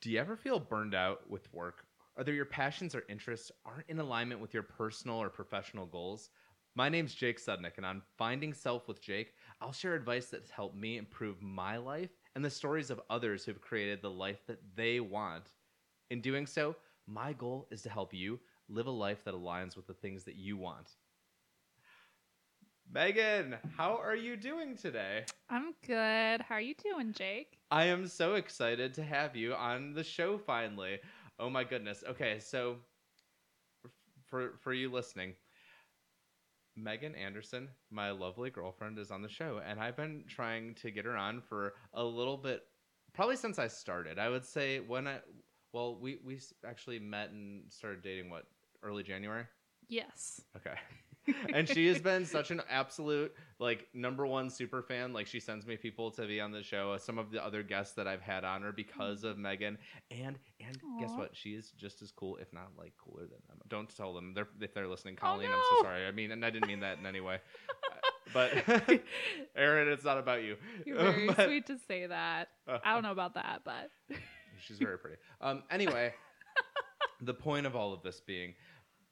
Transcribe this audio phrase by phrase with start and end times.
[0.00, 1.84] Do you ever feel burned out with work?
[2.16, 6.30] Either your passions or interests aren't in alignment with your personal or professional goals?
[6.76, 10.76] My name's Jake Sudnick, and on Finding Self with Jake, I'll share advice that's helped
[10.76, 15.00] me improve my life and the stories of others who've created the life that they
[15.00, 15.48] want.
[16.10, 16.76] In doing so,
[17.08, 20.36] my goal is to help you live a life that aligns with the things that
[20.36, 20.92] you want.
[22.92, 25.24] Megan, how are you doing today?
[25.50, 26.40] I'm good.
[26.40, 27.58] How are you doing, Jake?
[27.70, 30.98] I am so excited to have you on the show finally.
[31.38, 32.02] Oh my goodness.
[32.08, 32.76] Okay, so
[34.26, 35.34] for for you listening,
[36.76, 41.04] Megan Anderson, my lovely girlfriend, is on the show, and I've been trying to get
[41.04, 42.62] her on for a little bit,
[43.12, 44.18] probably since I started.
[44.18, 45.18] I would say when I,
[45.74, 48.46] well, we we actually met and started dating what
[48.82, 49.44] early January.
[49.88, 50.40] Yes.
[50.56, 50.74] Okay.
[51.54, 55.12] and she has been such an absolute like number one super fan.
[55.12, 56.92] Like she sends me people to be on the show.
[56.92, 59.78] Uh, some of the other guests that I've had on her because of Megan.
[60.10, 61.30] And and guess what?
[61.34, 63.58] She is just as cool, if not like cooler than them.
[63.68, 65.50] Don't tell them they're if they're listening, Oh, Colleen.
[65.50, 66.06] I'm so sorry.
[66.06, 67.38] I mean, and I didn't mean that in any way.
[67.90, 69.00] Uh, but
[69.56, 70.56] Aaron, it's not about you.
[70.84, 72.48] You're very But- sweet to say that.
[72.66, 72.78] Uh.
[72.84, 73.90] I don't know about that, but
[74.60, 75.16] She's very pretty.
[75.40, 76.12] Um, anyway,
[77.22, 78.54] the point of all of this being,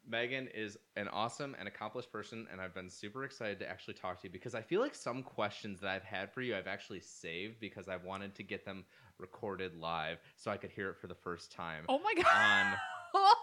[0.09, 4.21] Megan is an awesome and accomplished person, and I've been super excited to actually talk
[4.21, 7.01] to you because I feel like some questions that I've had for you I've actually
[7.01, 8.84] saved because I wanted to get them
[9.19, 11.84] recorded live so I could hear it for the first time.
[11.89, 12.77] oh my On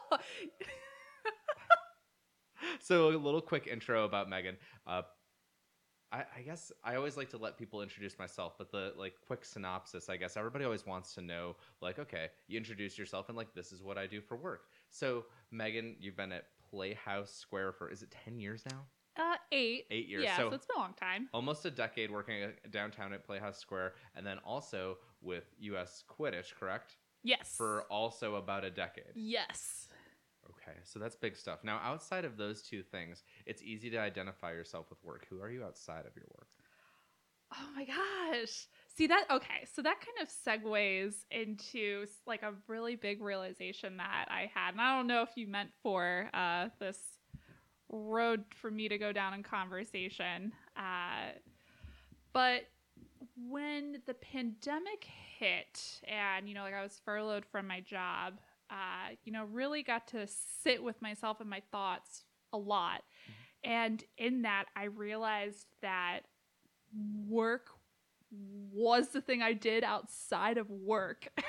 [0.09, 0.19] god.
[2.80, 4.56] so a little quick intro about Megan.
[4.88, 5.02] Uh,
[6.14, 9.44] I, I guess I always like to let people introduce myself, but the like quick
[9.44, 10.09] synopsis.
[10.09, 13.72] I guess everybody always wants to know, like, okay, you introduce yourself and like, this
[13.72, 14.66] is what I do for work.
[14.94, 18.86] So Megan, you've been at Playhouse Square for is it ten years now?
[19.16, 19.85] uh, eight.
[19.91, 20.23] Eight years.
[20.23, 21.30] Yeah, so, so, it's been a long time.
[21.33, 26.03] almost a decade working at- downtown at Playhouse Square, and then also with U.S.
[26.09, 26.95] Quidditch, correct?
[27.23, 27.53] Yes.
[27.56, 29.13] For also about a decade.
[29.16, 29.88] yes.
[30.50, 31.59] Okay, so that's big stuff.
[31.63, 35.25] Now, outside of those two things, it's easy to identify yourself with work.
[35.29, 36.47] Who are you outside of your work?
[37.53, 38.67] Oh my gosh.
[38.95, 44.27] See that okay, so that kind of segues into like a really big realization that
[44.29, 44.71] I had.
[44.71, 46.99] And I don't know if you meant for uh this
[47.89, 50.51] road for me to go down in conversation.
[50.77, 51.31] Uh
[52.33, 52.63] but
[53.49, 55.07] when the pandemic
[55.39, 58.35] hit and you know like I was furloughed from my job,
[58.69, 60.27] uh you know really got to
[60.63, 63.01] sit with myself and my thoughts a lot.
[63.63, 66.21] And in that I realized that
[67.27, 67.69] work
[68.71, 71.27] was the thing I did outside of work.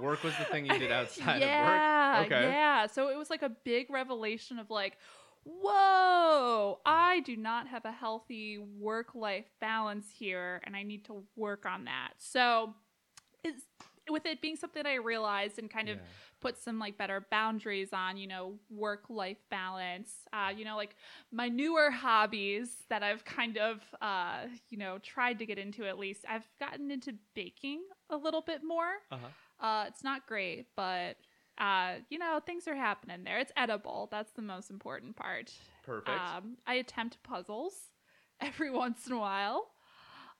[0.00, 2.32] Work was the thing you did outside yeah, of work.
[2.32, 2.50] Okay.
[2.50, 2.86] Yeah.
[2.86, 4.98] So it was like a big revelation of like,
[5.44, 11.24] whoa, I do not have a healthy work life balance here and I need to
[11.36, 12.10] work on that.
[12.18, 12.74] So
[13.42, 13.62] it's
[14.08, 16.02] with it being something I realized and kind of Yeah.
[16.40, 20.10] Put some like better boundaries on you know work life balance.
[20.32, 20.94] Uh, you know like
[21.32, 25.98] my newer hobbies that i've kind of uh, you know tried to get into at
[25.98, 28.92] least i've gotten into baking a little bit more.
[29.10, 29.66] Uh-huh.
[29.66, 31.16] uh, it's not great but
[31.58, 33.38] uh, you know things are happening there.
[33.40, 34.08] It's edible.
[34.12, 35.52] That's the most important part.
[35.84, 36.08] Perfect.
[36.08, 37.74] um, i attempt puzzles
[38.40, 39.68] every once in a while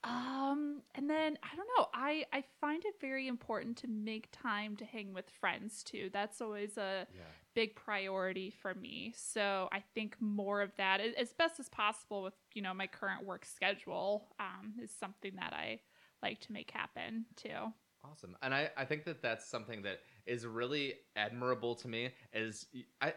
[0.05, 4.77] um and then i don't know i i find it very important to make time
[4.77, 7.23] to hang with friends too that's always a yeah.
[7.55, 12.35] big priority for me so i think more of that as best as possible with
[12.55, 15.81] you know my current work schedule um is something that i
[16.23, 17.73] like to make happen too
[18.05, 18.37] Awesome.
[18.43, 22.11] And I, I think that that's something that is really admirable to me.
[22.33, 22.67] Is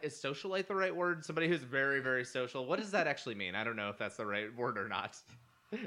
[0.02, 1.24] is socialite the right word?
[1.24, 2.66] Somebody who's very very social.
[2.66, 3.56] What does that actually mean?
[3.56, 5.18] I don't know if that's the right word or not.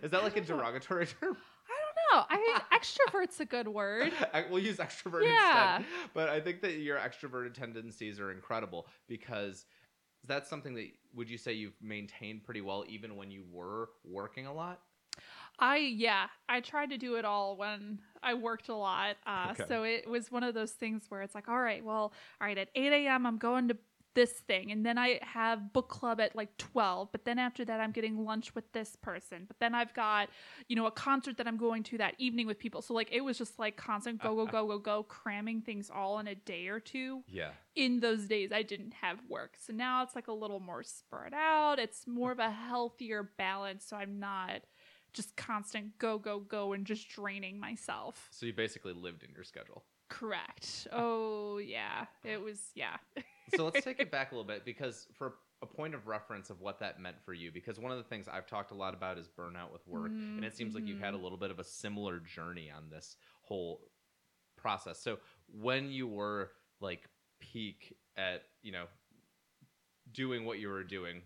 [0.02, 1.36] Is that like a derogatory term?
[1.66, 5.76] i don't know i mean extrovert's a good word I, we'll use extrovert Yeah.
[5.76, 5.86] instead.
[6.12, 9.66] But I think that your extroverted tendencies are incredible because
[10.26, 14.46] that's something that would you say you've maintained pretty well even when you were working
[14.46, 14.80] a lot?
[15.58, 19.16] I yeah, I tried to do it all when I worked a lot.
[19.26, 19.64] Uh, Okay.
[19.68, 22.58] So it was one of those things where it's like, all right, well, all right,
[22.58, 23.24] at eight a.m.
[23.26, 23.76] I'm going to
[24.14, 27.10] this thing, and then I have book club at like twelve.
[27.12, 29.44] But then after that, I'm getting lunch with this person.
[29.46, 30.28] But then I've got
[30.68, 32.80] you know a concert that I'm going to that evening with people.
[32.82, 36.18] So like it was just like constant go go go go go, cramming things all
[36.18, 37.50] in a day or two Yeah.
[37.74, 39.56] in those days I didn't have work.
[39.60, 41.78] So now it's like a little more spread out.
[41.78, 43.84] It's more of a healthier balance.
[43.84, 44.62] So I'm not
[45.12, 48.28] just constant go, go, go and just draining myself.
[48.32, 49.84] So you basically lived in your schedule.
[50.08, 50.86] Correct.
[50.92, 52.06] Oh, yeah.
[52.24, 52.96] It was, yeah.
[53.54, 56.60] so let's take it back a little bit because for a point of reference of
[56.60, 59.18] what that meant for you because one of the things i've talked a lot about
[59.18, 61.22] is burnout with work and it seems like you've had a Mhm.
[61.22, 63.80] little bit of a similar journey on this whole
[64.56, 64.98] process.
[64.98, 65.18] So
[65.48, 67.08] when you were like
[67.40, 68.86] peak at you know
[70.12, 71.22] doing what you were doing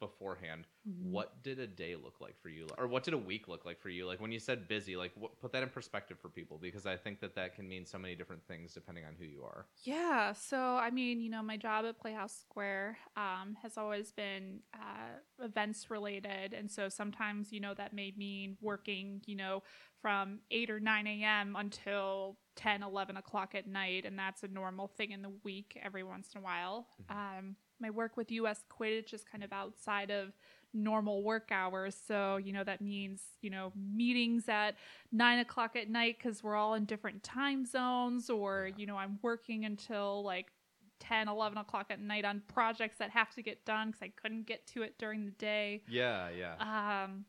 [0.00, 1.22] beforehand Mhm.
[1.22, 3.80] what did a day look like for you or what did a week look like
[3.80, 6.58] for you like when you said busy like what, put that in perspective for people
[6.58, 9.42] because i think that that can mean so many different things depending on who you
[9.42, 14.12] are Yeah, so I mean, you know, my job at Playhouse Square um, has always
[14.12, 16.52] been uh, events related.
[16.52, 19.62] And so sometimes, you know, that may mean working, you know,
[20.02, 21.56] from 8 or 9 a.m.
[21.56, 24.04] until 10, 11 o'clock at night.
[24.04, 26.88] And that's a normal thing in the week every once in a while.
[26.98, 27.16] Mhm.
[27.16, 30.32] Um, my work with US Quidditch is kind of outside of
[30.72, 31.96] normal work hours.
[31.96, 34.76] So, you know, that means, you know, meetings at
[35.12, 38.74] nine o'clock at night because we're all in different time zones, or, Yeah.
[38.76, 40.52] you know, I'm working until like
[41.00, 44.46] 10, 11 o'clock at night on projects that have to get done because I couldn't
[44.46, 45.82] get to it during the day.
[45.86, 47.24] yeah yeah Um,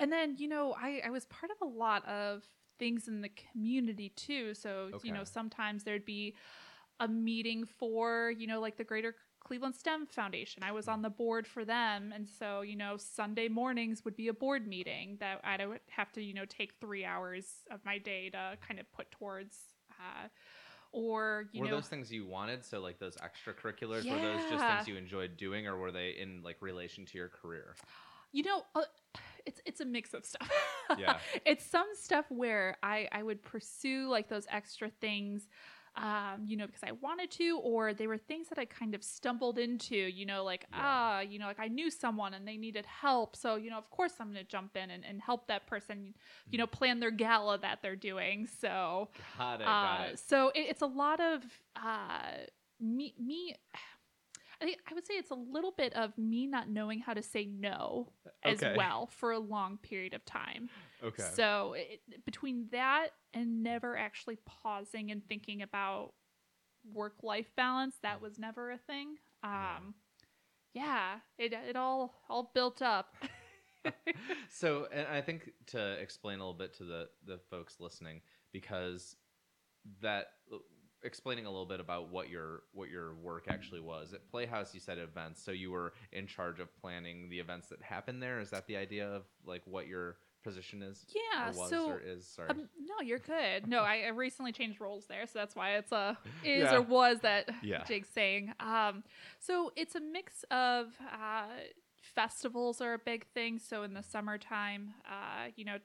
[0.00, 2.44] and then, you know, I, I was part of a lot of
[2.78, 4.52] things in the community too.
[4.54, 6.34] So, you know, sometimes there'd be
[7.00, 9.14] a meeting for, you know, like the Greater
[9.46, 10.64] Cleveland STEM Foundation.
[10.64, 12.12] I was on the board for them.
[12.12, 16.10] And so, you know, Sunday mornings would be a board meeting that I would have
[16.12, 19.56] to, you know, take three hours of my day to kind of put towards.
[19.92, 20.26] Uh,
[20.90, 24.64] or, you were know, those things you wanted so like those extracurriculars were those just
[24.64, 27.74] things you enjoyed doing or were they in like relation to your career
[28.32, 28.82] you know, uh,
[29.46, 30.50] it's it's a mix of stuff.
[30.98, 31.18] Yeah.
[31.46, 35.48] it's some stuff where I I would pursue like those extra things
[35.96, 39.02] um, you know, because I wanted to, or they were things that I kind of
[39.02, 40.78] stumbled into, you know, like, Yeah.
[40.82, 43.34] ah, you know, like I knew someone and they needed help.
[43.36, 46.14] So, you know, of course I'm going to jump in and, and help that person,
[46.50, 48.46] you know, plan their gala that they're doing.
[48.46, 49.08] So,
[49.38, 51.42] got it got uh, it so it, it's a lot of
[51.76, 52.44] uh,
[52.80, 53.54] me, me,
[54.60, 57.22] I think I would say it's a little bit of me not knowing how to
[57.22, 58.12] say no
[58.42, 58.74] as Okay.
[58.76, 60.70] well for a long period of time.
[61.04, 66.12] okay So it, between that and never actually pausing and thinking about
[66.92, 69.16] work life balance, that was never a thing.
[69.42, 69.76] Yeah.
[69.76, 69.94] Um,
[70.74, 73.14] yeah, it it all all built up.
[74.50, 78.20] so and i think to explain a little bit to the the folks listening
[78.52, 79.16] because
[80.02, 80.28] that
[81.02, 84.80] explaining a little bit about what your what your work actually was at playhouse you
[84.80, 88.50] said events so you were in charge of planning the events that happened there is
[88.50, 91.04] that the idea of like what your position is
[91.34, 93.66] yeah, so or is sorry Um, no, you're good.
[93.66, 96.76] No, I, I recently changed roles there, so that's why it's a is Yeah.
[96.76, 97.82] or was that Yeah.
[97.82, 98.52] Jake's saying.
[98.60, 99.02] Um,
[99.40, 101.46] so it's a mix of uh,
[102.14, 103.58] festivals are a big thing.
[103.58, 105.78] So in the summertime, uh, you know,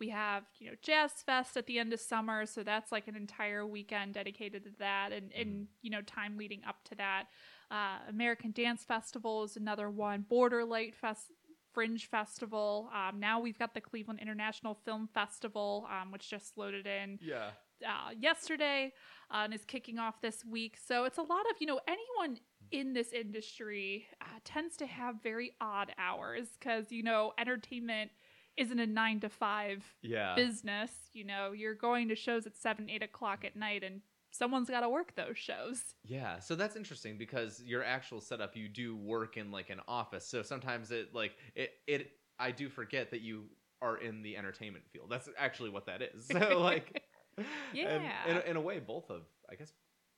[0.00, 3.16] we have you know Jazz Fest at the end of summer, so that's like an
[3.16, 7.24] entire weekend dedicated to that, and and you know time leading up to that.
[7.70, 10.24] Uh, American Dance Festival is another one.
[10.30, 11.26] Borderlight Fest.
[11.72, 12.90] Fringe Festival.
[12.92, 17.50] Um, now we've got the Cleveland International Film Festival, um, which just loaded in yeah
[17.86, 18.92] uh, yesterday
[19.30, 20.76] uh, and is kicking off this week.
[20.84, 22.38] So it's a lot of, you know, anyone
[22.70, 28.10] in this industry uh, tends to have very odd hours because, you know, entertainment
[28.56, 30.90] isn't a nine to five yeah business.
[31.12, 34.00] You know, you're going to shows at seven, eight o'clock at night and
[34.30, 35.82] someone's got to work those shows.
[36.04, 40.26] Yeah, so that's interesting because your actual setup, you do work in like an office.
[40.26, 43.44] So sometimes it like it it I do forget that you
[43.82, 45.10] are in the entertainment field.
[45.10, 46.26] That's actually what that is.
[46.32, 47.02] So like,
[47.38, 48.28] and Yeah.
[48.28, 49.72] in, in a way, both of I guess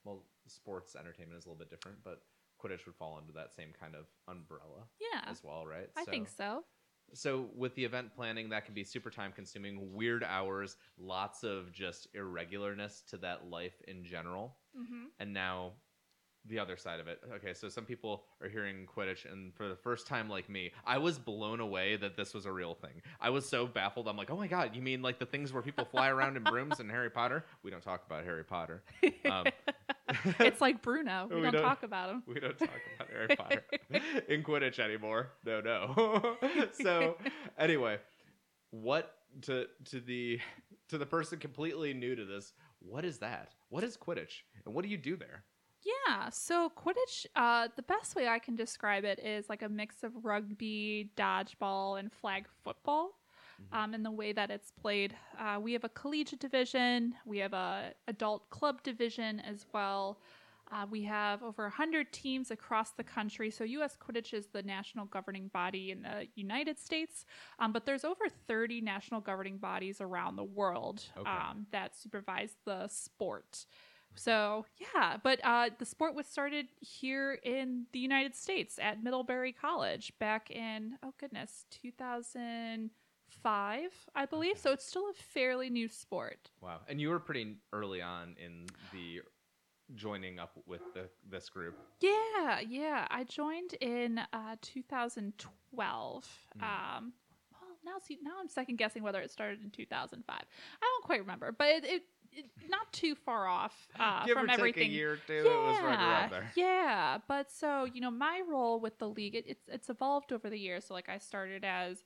[0.04, 2.22] well, sports entertainment is a little bit different, but
[2.62, 5.88] Quidditch would fall under that same kind of umbrella Yeah, as well, right?
[5.96, 6.64] I think so.
[7.14, 11.72] So with the event planning, that can be super time consuming, weird hours, lots of
[11.72, 14.56] just irregularness to that life in general.
[14.76, 15.72] Hmm and now
[16.48, 17.20] the other side of it.
[17.36, 20.98] Okay, so some people are hearing Quidditch, and for the first time, like me, I
[20.98, 23.00] was blown away that this was a real thing.
[23.20, 24.08] I was so baffled.
[24.08, 26.42] I'm like, oh my god, you mean like the things where people fly around in
[26.42, 27.44] brooms in Harry Potter?
[27.62, 28.82] We don't talk about Harry Potter.
[29.24, 29.46] Um,
[30.40, 31.28] it's like Bruno.
[31.30, 32.22] We, We don't, don't- talk about him.
[32.26, 33.62] we don't talk about Harry Potter
[34.28, 35.30] in Quidditch anymore.
[35.46, 36.36] No, no.
[36.72, 37.18] so
[37.58, 37.98] anyway,
[38.70, 40.40] what to to the
[40.88, 42.52] to the person completely new to this?
[42.80, 43.52] What is that?
[43.68, 45.44] What is Quidditch, and what do you do there?
[45.82, 50.04] Yeah, so Quidditch, uh, the best way I can describe it is like a mix
[50.04, 53.18] of rugby, dodgeball, and flag football.
[53.60, 53.72] Mhm.
[53.72, 57.52] Um, in the way that it's played, uh, we have a collegiate division, we have
[57.54, 60.20] a adult club division as well.
[60.70, 63.50] Uh, we have over 100 teams across the country.
[63.50, 63.96] So, U.S.
[63.96, 67.26] Quidditch is the national governing body in the United States,
[67.58, 71.30] um, but there's over 30 national governing bodies around the world Okay.
[71.30, 73.66] um, that supervise the sport.
[74.14, 79.52] So, yeah, but uh, the sport was started here in the United States at Middlebury
[79.52, 84.58] College back in, oh goodness, 2005, I believe.
[84.58, 86.50] So it's still a fairly new sport.
[86.60, 86.80] Wow.
[86.88, 89.22] And you were pretty early on in the
[89.94, 91.76] joining up with the, this group.
[92.00, 93.06] Yeah, yeah.
[93.10, 96.28] I joined in uh, 2012.
[96.58, 96.64] Hmm.
[96.64, 97.12] Um,
[97.52, 100.36] well, now see, now I'm second guessing whether it started in 2005.
[100.36, 100.44] I
[100.80, 102.02] don't quite remember, but it, it
[102.68, 104.82] not too far off uh, Give from or everything.
[104.84, 106.50] take a year or two, it was right around there.
[106.56, 110.48] Yeah, but so you know, my role with the league it, it's it's evolved over
[110.50, 110.86] the years.
[110.86, 112.04] So like I started as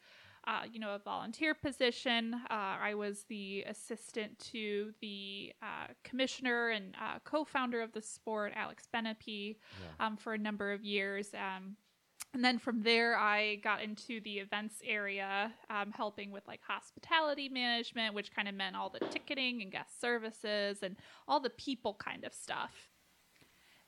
[0.49, 2.35] uh, you know a volunteer position.
[2.50, 8.52] Uh, I was the assistant to the uh, commissioner and uh, co-founder of the sport,
[8.54, 10.06] Alex Benepe, Yeah.
[10.06, 11.30] um, for a number of years.
[11.35, 11.76] Um,
[12.37, 17.49] and then from there, I got into the events area, um, helping with like hospitality
[17.49, 21.95] management, which kind of meant all the ticketing and guest services and all the people
[21.95, 22.90] kind of stuff.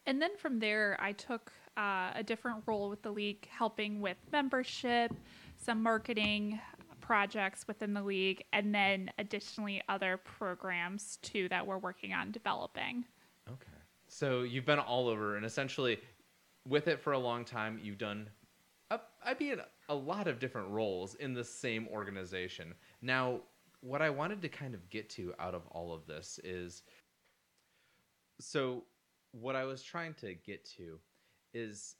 [0.07, 4.17] And then from there, I took uh, a different role with the league, helping with
[4.33, 5.13] membership,
[5.59, 6.59] some marketing
[7.03, 13.05] projects within the league, and then additionally other programs too that we're working on developing.
[13.47, 13.77] Okay.
[14.07, 15.99] So you've been all over, and essentially,
[16.67, 18.31] with it for a long time, you've done,
[18.91, 22.75] I'd be in a lot of different roles in the same organization.
[23.03, 23.41] Now,
[23.81, 26.83] what I wanted to kind of get to out of all of this is,
[28.41, 28.85] so
[29.33, 30.99] what I was trying to get to
[31.53, 31.97] is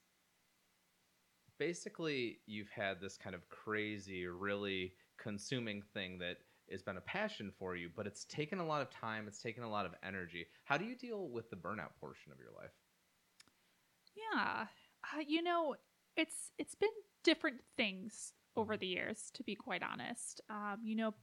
[1.59, 6.39] basically you've had this kind of crazy, really consuming thing that
[6.71, 9.65] has been a passion for you, but it's taken a lot of time, it's taken
[9.65, 10.47] a lot of energy.
[10.65, 12.73] How do you deal with the burnout portion of your life?
[14.15, 14.67] Yeah,
[15.15, 15.77] uh, you know,
[16.19, 16.91] it's it's been
[17.25, 20.41] different things over the years, to be quite honest.
[20.51, 21.15] Um, you know,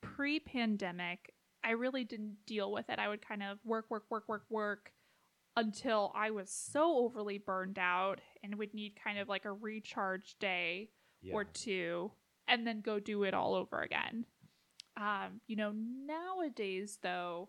[0.00, 2.98] pre-pandemic, I really didn't deal with it.
[2.98, 4.92] I would kind of work, work, work, work, work
[5.56, 10.36] until I was so overly burned out and would need kind of like a recharge
[10.38, 10.90] day
[11.32, 12.12] or two
[12.46, 14.26] and then go do it all over again.
[14.96, 17.48] Um, you know, nowadays though,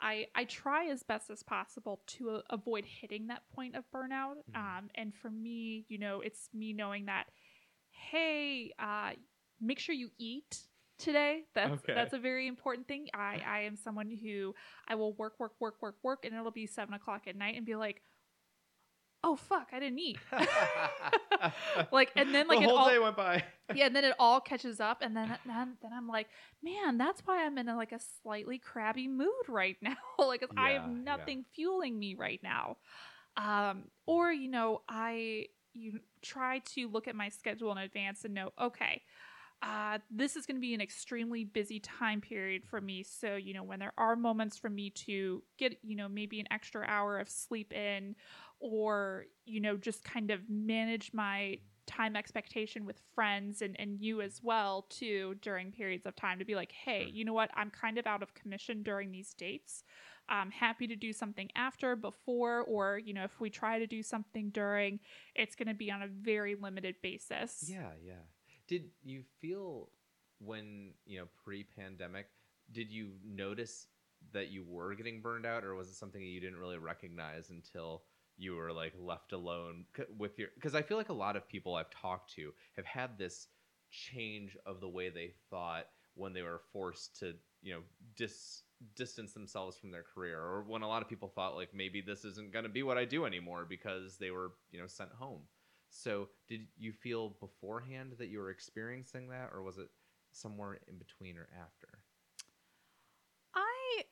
[0.00, 4.36] I I try as best as possible to uh, avoid hitting that point of burnout.
[4.46, 4.66] Mhm.
[4.78, 7.26] Um, and for me, you know, it's me knowing that,
[7.90, 9.12] hey, uh,
[9.60, 11.44] make sure you eat today.
[11.54, 11.90] That's Okay.
[11.92, 13.08] that's a very important thing.
[13.14, 14.54] I I am someone who
[14.88, 17.66] I will work, work, work, work, work, and it'll be seven o'clock at night and
[17.66, 18.02] be like,
[19.26, 20.20] oh fuck, I didn't eat.
[21.92, 23.44] like, and then like the whole all day went by.
[23.72, 26.28] yeah, and then it all catches up, and then then, then I'm like,
[26.62, 29.96] man, that's why I'm in a, like a slightly crabby mood right now.
[30.18, 30.86] like 'cause I Yeah, have yeah.
[30.86, 32.78] nothing fueling me right now.
[33.36, 38.34] Um, or you know, I you try to look at my schedule in advance and
[38.34, 39.02] know, okay,
[39.62, 43.02] uh, this is going to be an extremely busy time period for me.
[43.02, 46.46] So you know, when there are moments for me to get you know maybe an
[46.50, 48.14] extra hour of sleep in,
[48.60, 54.20] or you know just kind of manage my time expectation with friends and, and you
[54.20, 57.50] as well too during periods of time to be like hey you know what?
[57.54, 59.84] I'm kind of out of commission during these dates.
[60.28, 64.02] I'm happy to do something after before or you know if we try to do
[64.02, 64.98] something during
[65.34, 67.64] it's going to be on a very limited basis.
[67.68, 68.24] Yeah, yeah.
[68.66, 69.90] Did you feel
[70.38, 72.26] when, you know, pre-pandemic,
[72.72, 73.86] did you notice
[74.32, 77.50] that you were getting burned out or was it something that you didn't really recognize
[77.50, 78.02] until
[78.36, 79.84] you were like left alone
[80.18, 83.18] with your cuz I feel like a lot of people I've talked to have had
[83.18, 83.48] this
[83.90, 87.82] change of the way they thought when they were forced to, you know,
[88.16, 88.62] dis
[88.94, 92.24] distance themselves from their career or when a lot of people thought like maybe this
[92.24, 95.42] isn't going to be what I do anymore because they were, you know, sent home.
[95.88, 99.88] So, did you feel beforehand that you were experiencing that, or was it
[100.32, 102.02] somewhere in between or after?
[103.54, 104.04] I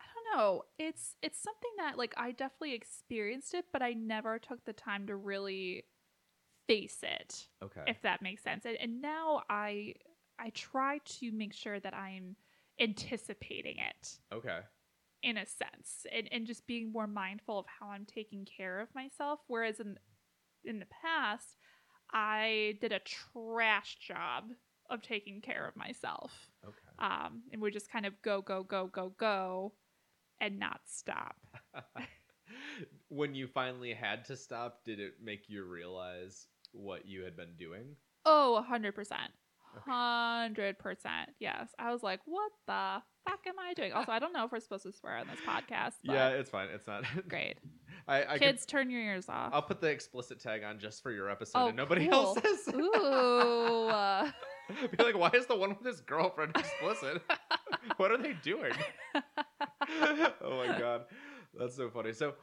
[0.00, 0.62] I don't know.
[0.78, 5.06] It's it's something that like I definitely experienced it, but I never took the time
[5.06, 5.84] to really
[6.66, 7.84] face it, Okay.
[7.86, 8.64] if that makes sense.
[8.64, 9.94] And, and now I
[10.38, 12.36] I try to make sure that I'm
[12.80, 14.60] anticipating it okay.
[15.22, 18.94] in a sense and, and just being more mindful of how I'm taking care of
[18.94, 19.40] myself.
[19.48, 19.98] Whereas in
[20.64, 21.56] in the past,
[22.12, 24.44] I did a trash job
[24.90, 26.32] of taking care of myself
[26.64, 26.76] Okay.
[26.98, 29.72] um, and would just kind of go, go, go, go, go,
[30.40, 31.36] and not stop.
[33.08, 37.54] when you finally had to stop, did it make you realize what you had been
[37.58, 37.96] doing?
[38.24, 38.92] Oh, 100%.
[39.86, 40.96] 100%.
[41.40, 41.68] Yes.
[41.78, 43.92] I was like, what the fuck am I doing?
[43.92, 45.94] Also, I don't know if we're supposed to swear on this podcast.
[46.04, 46.68] But yeah, it's fine.
[46.74, 47.56] It's not Great.
[48.06, 49.50] I, I Kids, turn your ears off.
[49.52, 52.14] I'll put the explicit tag on just for your episode, Oh, and nobody cool.
[52.36, 52.74] else says.
[52.74, 53.88] Ooh.
[53.88, 54.30] uh,
[54.96, 57.22] Be like, why is the one with his girlfriend explicit?
[57.98, 58.72] what are they doing?
[60.42, 61.04] oh my god,
[61.58, 62.12] that's so funny.
[62.12, 62.34] So,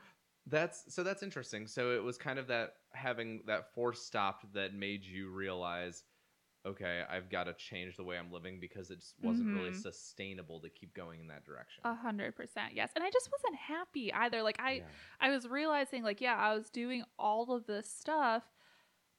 [0.47, 1.67] That's so that's interesting.
[1.67, 6.03] So it was kind of that having that force stopped that made you realize,
[6.65, 9.81] okay, I've got to change the way I'm living because it just wasn't really Mhm.
[9.81, 11.83] sustainable to keep going in that direction.
[11.83, 12.91] A hundred percent, yes.
[12.95, 14.41] And I just wasn't happy either.
[14.41, 14.87] Like I, Yeah.
[15.19, 18.43] I was realizing, like, yeah, I was doing all of this stuff,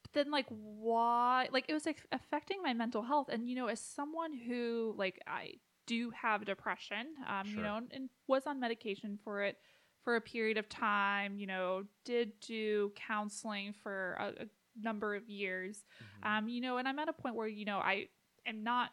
[0.02, 1.49] but then, like, why?
[1.52, 3.28] Like, it was like, affecting my mental health.
[3.28, 5.54] And you know, as someone who, like, I
[5.87, 9.59] do have depression, um, you know, and was on medication for it
[10.02, 11.38] for a period of time.
[11.38, 14.47] You know, did do counseling for a, a
[14.81, 15.85] number of years.
[16.25, 16.26] Mhm.
[16.28, 18.09] Um, you know, and I'm at a point where, you know, I
[18.47, 18.90] am not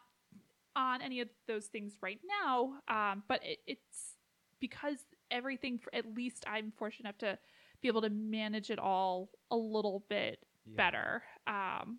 [0.76, 2.74] on any of those things right now.
[2.88, 4.16] Um, but it, it's
[4.60, 7.38] because everything, at least I'm fortunate enough to
[7.80, 10.76] be able to manage it all a little bit Yeah.
[10.76, 11.22] better.
[11.46, 11.98] Um,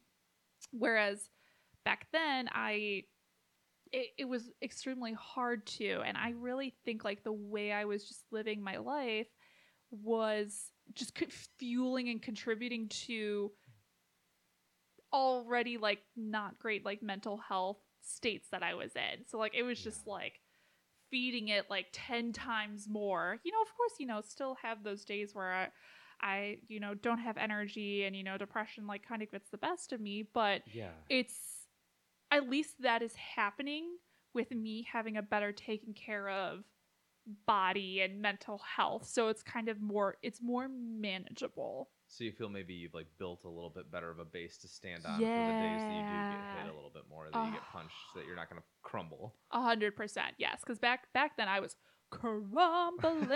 [0.72, 1.30] whereas
[1.84, 3.04] back then, I
[3.96, 8.06] it, it was extremely hard to, and I really think like the way I was
[8.06, 9.28] just living my life
[9.90, 11.18] was just
[11.58, 13.52] fueling and contributing to
[15.14, 19.26] already like not great like mental health states that I was in.
[19.28, 20.14] So like it was just Yeah.
[20.14, 20.42] like
[21.10, 23.40] feeding it like 10 times more.
[23.46, 25.68] You know, of course, you know, still have those days where I
[26.22, 29.58] I, you know, don't have energy and you know, depression like kind of gets the
[29.58, 30.92] best of me, but Yeah.
[31.10, 31.55] it's
[32.32, 33.98] at least that is happening
[34.34, 36.64] with me having a better taken care of
[37.48, 39.08] body and mental health.
[39.08, 41.90] So it's kind of more it's more manageable.
[42.08, 44.68] So you feel maybe you've like built a little bit better of a base to
[44.68, 47.44] stand on for the days that you do get hit a little bit more, that
[47.44, 49.34] you get punched, so that you're not going to crumble.
[49.52, 50.60] A hundred percent, yes.
[50.62, 51.76] Because back back then I was
[52.12, 53.32] crumbling.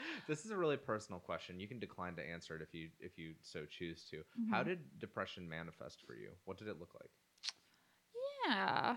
[0.28, 1.58] this is a really personal question.
[1.58, 4.22] You can decline to answer it if you if you so choose to.
[4.50, 4.66] How Mhm.
[4.66, 6.30] did depression manifest for you?
[6.44, 7.10] What did it look like?
[8.46, 8.96] Yeah.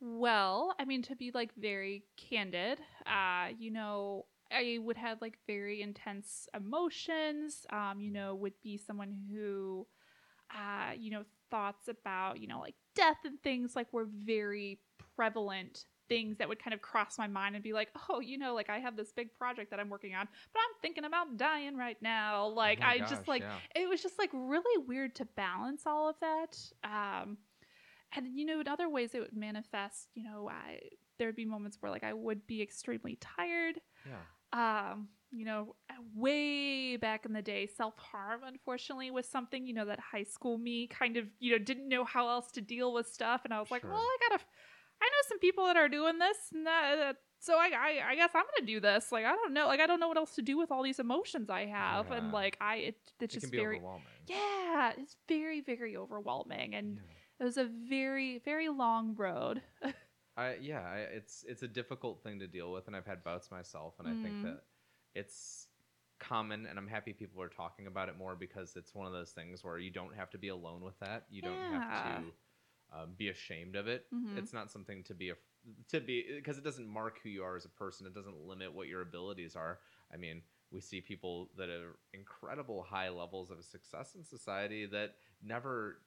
[0.00, 5.38] Well, I mean, to be like very candid, uh, you know, I would have like
[5.46, 7.66] very intense emotions.
[7.70, 9.86] Um, you know, would be someone who,
[10.54, 14.80] uh, you know, thoughts about you know like death and things like were very
[15.16, 18.54] prevalent things that would kind of cross my mind and be like, oh, you know,
[18.54, 21.76] like I have this big project that I'm working on, but I'm thinking about dying
[21.76, 22.46] right now.
[22.46, 23.56] Like Oh I gosh, just like yeah.
[23.74, 26.56] it was just like really weird to balance all of that.
[26.84, 27.38] Um,
[28.16, 30.08] and you know, in other ways it would manifest.
[30.14, 30.80] You know, I
[31.18, 33.80] there would be moments where like I would be extremely tired.
[34.06, 34.22] yeah.
[34.92, 35.74] Um, you know,
[36.14, 40.56] way back in the day, self harm unfortunately was something you know that high school
[40.56, 43.60] me kind of you know didn't know how else to deal with stuff, and I
[43.60, 43.90] was like, Sure.
[43.90, 44.42] well, I gotta.
[45.02, 48.14] I know some people that are doing this, and that, that- so I, I, I
[48.14, 49.12] guess I'm gonna do this.
[49.12, 50.98] Like I don't know, like I don't know what else to do with all these
[51.00, 52.16] emotions I have, Yeah.
[52.16, 54.06] and like I, it, it's It just very, overwhelming.
[54.26, 57.02] yeah, it's very, very overwhelming, and Yeah.
[57.40, 59.62] It was a very, very long road.
[60.36, 63.50] I yeah, I, it's it's a difficult thing to deal with, and I've had bouts
[63.50, 64.42] myself, and I think Mm.
[64.42, 64.62] that
[65.14, 65.68] it's
[66.18, 69.30] common, and I'm happy people are talking about it more because it's one of those
[69.30, 71.24] things where you don't have to be alone with that.
[71.30, 72.34] You don't have to
[72.92, 74.06] um, be ashamed of it.
[74.12, 74.36] Mhm.
[74.36, 75.34] It's not something to be a
[75.88, 78.06] to be because it doesn't mark who you are as a person.
[78.06, 79.80] It doesn't limit what your abilities are.
[80.12, 85.14] I mean, we see people that are incredible high levels of success in society that
[85.42, 86.02] never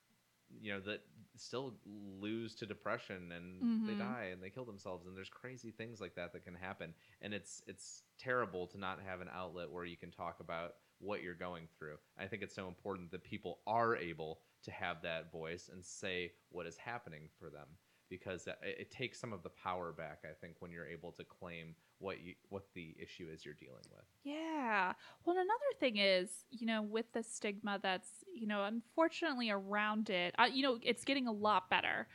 [0.50, 1.02] you know that
[1.40, 3.98] still lose to depression and they Mhm.
[4.00, 6.94] die and they kill themselves and there's crazy things like that that can happen.
[7.22, 11.22] And it's it's terrible to not have an outlet where you can talk about what
[11.22, 11.98] you're going through.
[12.18, 16.34] I think it's so important that people are able to have that voice and say
[16.50, 17.68] what is happening for them
[18.10, 21.24] because it, it takes some of the power back i think when you're able to
[21.24, 24.94] claim what you what the issue is you're dealing with Yeah.
[25.26, 30.10] Well, and another thing is, you know, with the stigma that's, you know, unfortunately around
[30.10, 32.08] it, uh, you know, it's getting a lot better.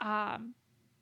[0.00, 0.54] Um,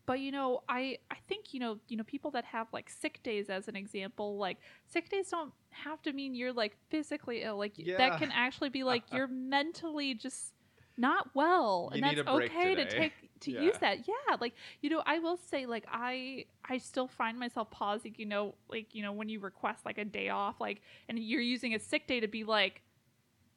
[0.06, 3.22] but you know, I I think you know, you know, people that have like sick
[3.22, 4.56] days as an example, like
[4.86, 7.58] sick days don't have to mean you're like physically ill.
[7.58, 7.98] Like Yeah.
[7.98, 10.54] that can actually be like you're mentally just
[10.96, 13.60] not well, You and that's okay to take to Yeah.
[13.62, 14.06] use that.
[14.08, 18.26] Yeah, like you know, I will say like I I still find myself pausing, you
[18.26, 21.74] know, like you know when you request like a day off, like and you're using
[21.74, 22.82] a sick day to be like,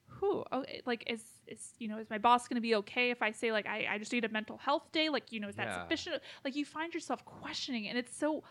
[0.07, 3.31] who, oh, like is is you know is my boss gonna be okay if I
[3.31, 5.67] say like I I just need a mental health day, like you know is that
[5.67, 5.81] Yeah.
[5.83, 6.21] sufficient?
[6.45, 8.43] Like you find yourself questioning, and it's so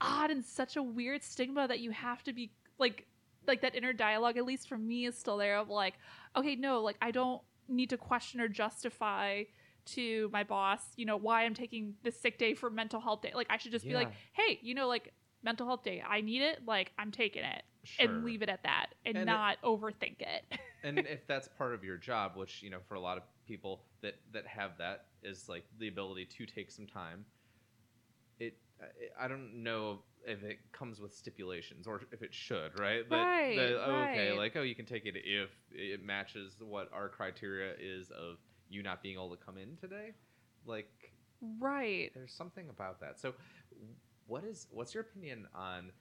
[0.00, 3.06] odd and such a weird stigma that you have to be like
[3.46, 5.94] like that inner dialogue at least for me is still there of like
[6.36, 9.42] okay no like i don't need to question or justify
[9.84, 13.32] to my boss you know why i'm taking this sick day for mental health day
[13.34, 16.42] like i should just be like hey you know like mental health day i need
[16.42, 18.08] it like i'm taking it Sure.
[18.08, 20.44] and leave it at that and, And it- not overthink it
[20.84, 23.82] and if that's part of your job which you know for a lot of people
[24.02, 27.24] that that have that is like the ability to take some time
[28.38, 28.56] it
[29.20, 33.08] I- don't know if it comes with stipulations or if it should, right?
[33.10, 36.88] That- Right, that, oh, okay, like oh, you can take it if it matches what
[36.92, 38.38] our criteria is of
[38.72, 40.14] you not being able to come in today.
[40.66, 41.12] Like
[41.60, 42.12] Right.
[42.14, 43.18] there's something about that.
[43.18, 43.34] So,
[44.26, 45.92] what is what's your opinion on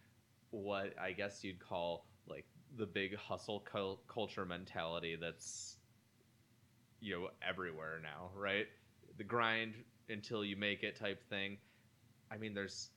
[0.52, 2.46] what I guess you'd call like
[2.78, 5.78] the big hustle cul- culture mentality that's
[7.00, 8.68] you know everywhere now, right?
[9.18, 9.76] The grind
[10.10, 11.58] until you make it type thing.
[12.32, 12.92] I mean, there's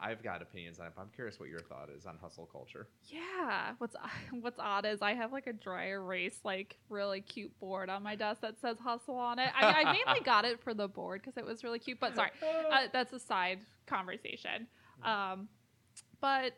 [0.00, 2.88] I've got opinions on it, but I'm curious what your thought is on hustle culture.
[3.06, 3.72] Yeah.
[3.78, 3.96] What's
[4.40, 8.14] what's odd is I have like a dry erase, like really cute board on my
[8.14, 9.50] desk that says hustle on it.
[9.58, 12.00] I, I mainly got it for the board because it was really cute.
[12.00, 12.30] But sorry,
[12.72, 14.66] uh, that's a side conversation.
[15.04, 15.48] Um,
[16.20, 16.54] but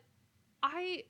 [0.63, 1.03] I,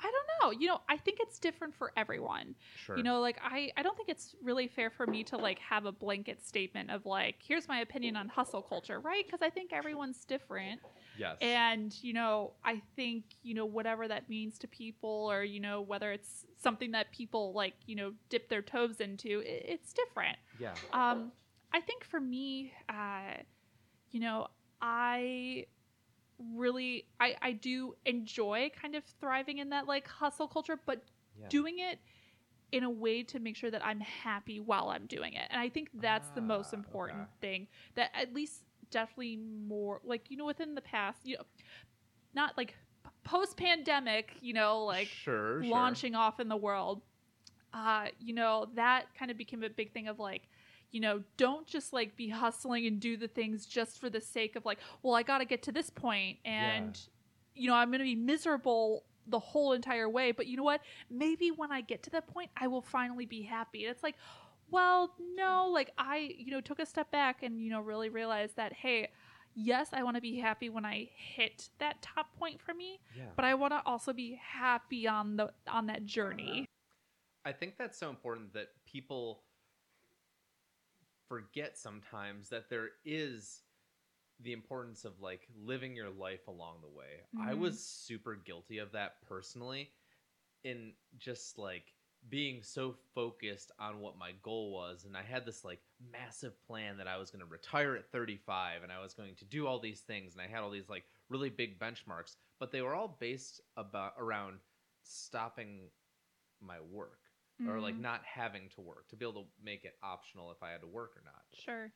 [0.00, 0.60] I don't know.
[0.60, 2.54] You know, I think it's different for everyone.
[2.76, 2.96] sure.
[2.96, 5.86] You know, like I, I don't think it's really fair for me to like have
[5.86, 9.24] a blanket statement of like, here's my opinion on hustle culture, right?
[9.26, 10.80] Because I think everyone's different.
[11.18, 11.36] yes.
[11.40, 15.80] And, you know, I think, you know, whatever that means to people or, you know,
[15.80, 20.38] whether it's something that people like, you know, dip their toes into, i it's different.
[20.60, 20.74] yeah.
[20.92, 21.32] Um,
[21.72, 23.42] I think for me, uh,
[24.10, 24.48] you know,
[24.80, 25.66] I
[26.38, 31.02] really, I, I do enjoy kind of thriving in that like hustle culture, but
[31.38, 31.46] Yeah.
[31.48, 31.98] doing it
[32.72, 35.46] in a way to make sure that I'm happy while I'm doing it.
[35.50, 37.30] And I think that's the most Ah, important okay.
[37.40, 41.44] thing that at least definitely more like, you know, within the past, you know,
[42.34, 42.74] not like
[43.24, 45.68] post pandemic, you know, like sure, sure.
[45.68, 47.02] launching off in the world
[47.74, 50.48] uh you know that kind of became a big thing of like
[50.90, 54.56] you know don't just like be hustling and do the things just for the sake
[54.56, 56.98] of like well i got to get to this point and
[57.54, 60.80] you know i'm going to be miserable the whole entire way but you know what
[61.10, 64.14] maybe when i get to that point i will finally be happy and it's like
[64.70, 68.56] well no like i you know took a step back and you know really realized
[68.56, 69.08] that hey
[69.54, 73.24] yes i want to be happy when i hit that top point for me Yeah.
[73.36, 76.64] but I want to also be happy on the on that journey.
[77.44, 79.42] I think that's so important that people
[81.28, 83.62] forget sometimes that there is
[84.40, 87.26] the importance of like living your life along the way.
[87.36, 87.58] I Mhm.
[87.58, 89.92] was super guilty of that personally
[90.64, 91.94] in just like
[92.28, 96.96] being so focused on what my goal was and I had this like massive plan
[96.98, 99.78] that I was going to retire at 35 and I was going to do all
[99.78, 103.16] these things and I had all these like really big benchmarks but they were all
[103.20, 104.58] based about around
[105.04, 105.90] stopping
[106.60, 107.27] my work
[107.66, 108.02] or like Mhm.
[108.02, 110.86] not having to work to be able to make it optional if I had to
[110.86, 111.44] work or not.
[111.52, 111.92] Sure.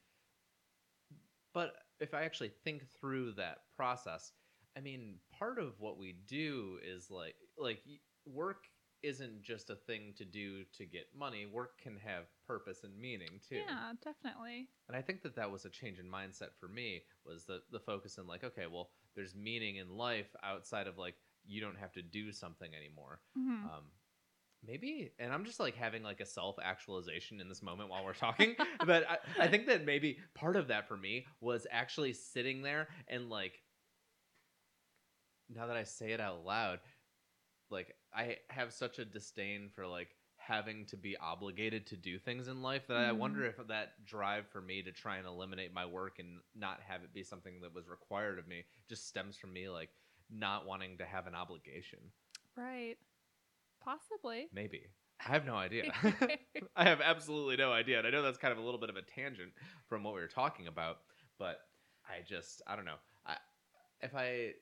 [1.53, 4.33] But if I actually think through that process,
[4.77, 7.83] I mean, part of what we do is like like
[8.25, 8.65] work
[9.03, 11.47] isn't just a thing to do to get money.
[11.47, 13.63] Work can have purpose and meaning too.
[13.69, 14.69] Yeah, definitely.
[14.89, 17.81] And I think that that was a change in mindset for me was the the
[17.81, 21.93] focus in like okay, well, there's meaning in life outside of like you don't have
[21.93, 23.21] to do something anymore.
[23.37, 23.71] Mhm.
[23.71, 23.93] um
[24.67, 28.13] maybe and i'm just like having like a self actualization in this moment while we're
[28.13, 28.55] talking
[28.87, 32.89] but I, I think that maybe part of that for me was actually sitting there
[33.09, 33.61] and like
[35.49, 36.81] now that i say it out loud
[37.71, 42.49] like i have such a disdain for like having to be obligated to do things
[42.49, 43.19] in life that i Mhm.
[43.19, 47.03] wonder if that drive for me to try and eliminate my work and not have
[47.05, 49.91] it be something that was required of me just stems from me like
[50.31, 52.13] not wanting to have an obligation
[52.57, 52.97] Right.
[53.85, 54.51] Possibly.
[54.53, 54.87] Maybe.
[55.25, 55.93] I have no idea.
[56.77, 57.99] I have absolutely no idea.
[57.99, 59.53] And I know that's kind of a little bit of a tangent
[59.87, 60.99] from what we were talking about,
[61.39, 61.61] but
[62.09, 62.97] I just I don't know.
[63.27, 63.37] I
[64.01, 64.55] if I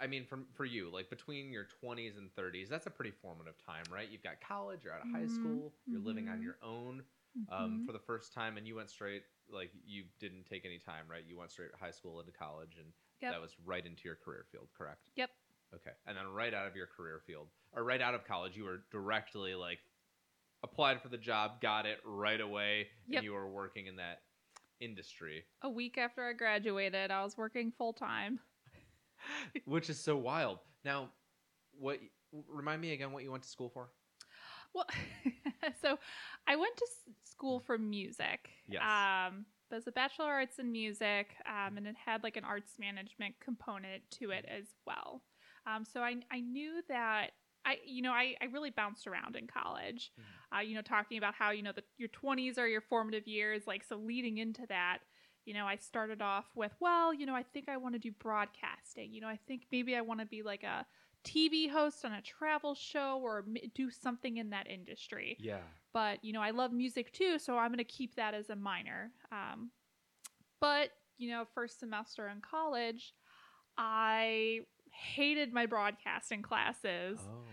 [0.00, 3.56] I mean for for you, like between your 20s and 30s, that's a pretty formative
[3.64, 4.08] time, right?
[4.08, 6.42] You've got college, you're out of high Mhm, school, you're living on mhm.
[6.42, 7.04] your own
[7.48, 7.86] um, Mhm.
[7.86, 11.24] for the first time and you went straight like you didn't take any time, right?
[11.26, 13.36] You went straight high school into college and Yep.
[13.36, 15.10] that was right into your career field, correct?
[15.14, 15.30] Yep.
[15.74, 15.90] Okay.
[16.06, 18.82] And then right out of your career field, or right out of college, you were
[18.90, 19.78] directly like
[20.62, 23.18] applied for the job, got it right away, Yep.
[23.18, 24.22] and you were working in that
[24.80, 28.40] industry, A week after I graduated, I was working full time.
[29.66, 30.58] which is so wild.
[30.84, 31.10] Now,
[31.78, 31.98] what
[32.48, 33.90] remind me again what you went to school for?
[34.74, 34.86] Well,
[35.82, 35.98] so
[36.46, 36.86] I went to
[37.24, 38.48] school for music.
[38.68, 38.82] Yes.
[38.82, 42.72] Um, there's a bachelor of arts in music, um, and it had like an arts
[42.78, 45.22] management component to it as well.
[45.66, 47.30] Um, so I I knew that
[47.64, 50.12] I you know I I really bounced around in college.
[50.54, 53.66] Uh, you know, talking about how you know the your 20s are your formative years.
[53.66, 54.98] Like so, leading into that.
[55.46, 58.12] You know, I started off with, well, you know, I think I want to do
[58.12, 59.12] broadcasting.
[59.12, 60.86] You know, I think maybe I want to be like a
[61.24, 63.44] TV host on a travel show or
[63.74, 65.36] do something in that industry.
[65.40, 65.60] Yeah.
[65.92, 68.56] But, you know, I love music too, so I'm going to keep that as a
[68.56, 69.12] minor.
[69.32, 69.70] Um,
[70.60, 73.14] but, you know, first semester in college,
[73.76, 77.44] I hated my broadcasting classes, Oh.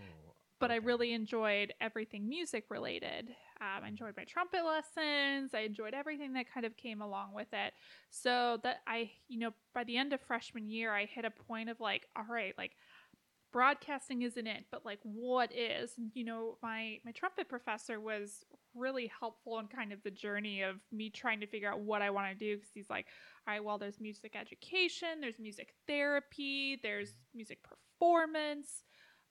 [0.58, 3.28] but I really enjoyed everything music related.
[3.60, 5.52] Um, I enjoyed my trumpet lessons.
[5.54, 7.74] I enjoyed everything that kind of came along with it.
[8.10, 11.68] So that I, you know, by the end of freshman year, I hit a point
[11.68, 12.72] of like, all right, like
[13.52, 15.92] broadcasting isn't it, but like what is?
[16.14, 20.76] You know, my my trumpet professor was really helpful in kind of the journey of
[20.92, 23.06] me trying to figure out what I want to do because he's like,
[23.46, 28.84] all right, well, there's music education, there's music therapy, there's music performance.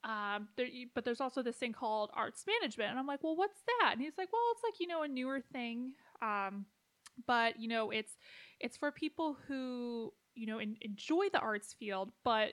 [0.04, 3.60] Um, there, but there's also this thing called arts management, and I'm like, well, what's
[3.80, 3.94] that?
[3.94, 6.66] And he's like, well, it's like you know a newer thing, um,
[7.26, 8.12] but you know it's
[8.60, 12.52] it's for people who you know en- enjoy the arts field, but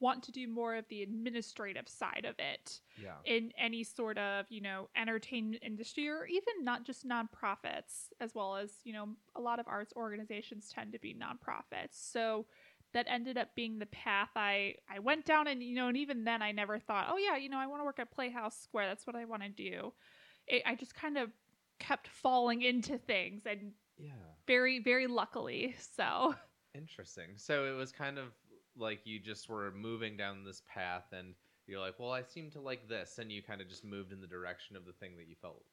[0.00, 3.14] want to do more of the administrative side of it Yeah.
[3.24, 8.56] in any sort of you know entertainment industry or even not just nonprofits as well
[8.56, 12.46] as you know a lot of arts organizations tend to be nonprofits so
[12.92, 16.24] that ended up being the path i i went down and you know and even
[16.24, 18.86] then i never thought oh yeah you know i want to work at playhouse square
[18.86, 19.92] that's what i want to do
[20.46, 21.30] it, i just kind of
[21.78, 24.10] kept falling into things and Yeah.
[24.46, 26.34] very very luckily so
[26.74, 27.28] Interesting.
[27.36, 28.34] So it was kind of
[28.76, 31.34] like you just were moving down this path and
[31.66, 33.18] you're like, well, I seem to like this.
[33.18, 35.64] And you kind of just moved in the direction of the thing that you felt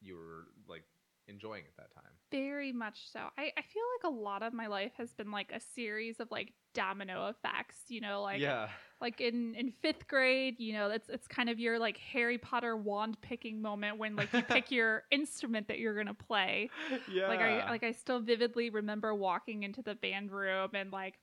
[0.00, 0.84] you were like
[1.28, 2.12] enjoying at that time.
[2.30, 3.20] Very much so.
[3.38, 6.30] I, I feel like a lot of my life has been like a series of
[6.30, 8.68] like domino effects, you know, like yeah.
[9.00, 12.76] like in in fifth grade, you know, it's it's kind of your like Harry Potter
[12.76, 16.70] wand picking moment when like you pick your instrument that you're gonna play.
[17.10, 17.28] yeah.
[17.28, 21.14] Like I like I still vividly remember walking into the band room and like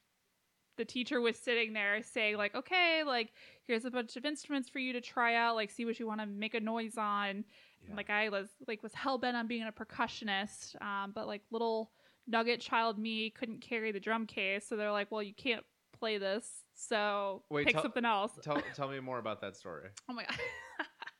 [0.77, 3.31] the teacher was sitting there saying like, okay, like
[3.67, 6.19] here's a bunch of instruments for you to try out, like see what you want
[6.21, 7.45] to make a noise on.
[7.87, 7.95] Yeah.
[7.95, 11.91] Like I was like was hell bent on being a percussionist, um, but like little
[12.27, 15.63] nugget child me couldn't carry the drum case, so they're like, well, you can't
[15.99, 18.31] play this, so Wait, pick tell- something else.
[18.41, 19.89] tell tell me more about that story.
[20.09, 20.37] oh my god.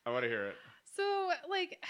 [0.06, 0.56] I want to hear it.
[0.96, 1.82] so like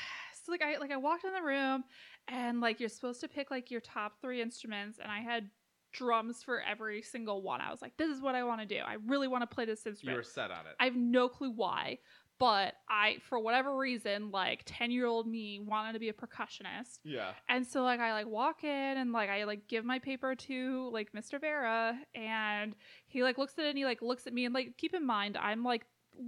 [0.44, 1.84] so like I like I walked in the room
[2.28, 5.48] and like you're supposed to pick like your top three instruments and I had
[5.94, 7.60] drums for every single one.
[7.60, 8.80] I was like, this is what I want to do.
[8.86, 10.14] I really want to play this instrument.
[10.14, 10.74] You were set on it.
[10.78, 11.98] I have no clue why,
[12.38, 16.98] but I, for whatever reason, like 10 year old me wanted to be a percussionist.
[17.04, 17.30] yeah.
[17.48, 20.90] And so like I like walk in and like I like give my paper to
[20.92, 21.40] like Mr.
[21.40, 22.74] Vera and
[23.06, 25.06] he like looks at it and he like looks at me and like keep in
[25.06, 25.86] mind I'm like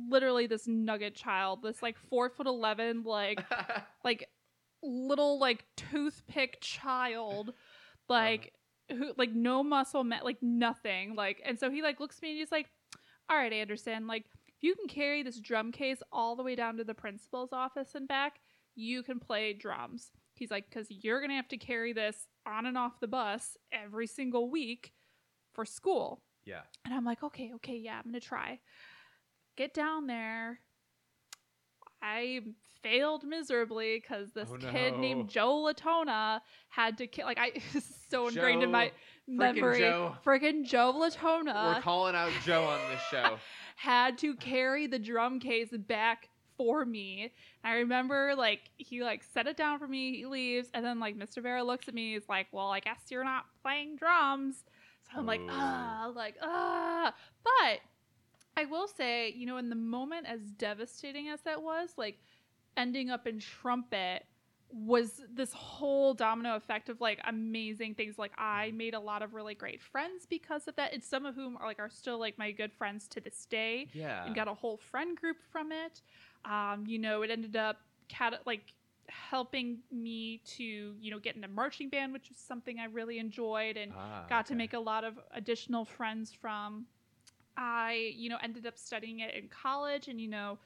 [0.08, 3.44] literally this nugget child, this like four foot eleven, like
[4.04, 4.28] like
[4.82, 7.54] little like toothpick child uh-huh.
[8.08, 8.52] like
[8.90, 12.30] who like no muscle met like nothing like and so he like looks at me
[12.30, 12.70] and he's like
[13.28, 16.76] all right anderson like if you can carry this drum case all the way down
[16.76, 18.40] to the principal's office and back
[18.76, 22.78] you can play drums he's like because you're gonna have to carry this on and
[22.78, 24.92] off the bus every single week
[25.52, 26.60] for school yeah.
[26.84, 28.60] and I'm like, okay, okay, yeah, I'm gonna try.
[29.56, 30.60] Get down there.
[32.00, 32.40] I
[32.90, 37.52] failed miserably because this Oh, kid named Joe Latona had to ki- like I
[38.10, 38.92] so ingrained in my
[39.26, 39.80] memory.
[39.80, 40.16] Joe.
[40.24, 43.38] Freaking Joe Latona We're calling out Joe on this show.
[43.76, 47.32] had to carry the drum case back for me.
[47.64, 51.16] I remember like he like set it down for me, he leaves, and then like
[51.18, 51.42] Mr.
[51.42, 54.64] Vera looks at me, he's like, Well, I guess you're not playing drums.
[55.12, 57.12] So I'm like, ah, like, ah.
[57.44, 57.80] But
[58.56, 62.18] I will say, you know, in the moment as devastating as that was, like
[62.76, 64.24] ending up in trumpet
[64.72, 69.32] was this whole domino effect of like amazing things like i made a lot of
[69.32, 72.36] really great friends because of that and some of whom are like are still like
[72.36, 74.26] my good friends to this day Yeah.
[74.26, 76.02] and got a whole friend group from it.
[76.44, 77.76] Um, you know, it ended up
[78.08, 78.74] cat- like
[79.08, 80.64] helping me to
[81.00, 84.46] you know get into marching band, which was something I really enjoyed and Ah, got
[84.46, 86.86] to make a lot of additional friends from.
[87.56, 90.58] I you know ended up studying it in college and you know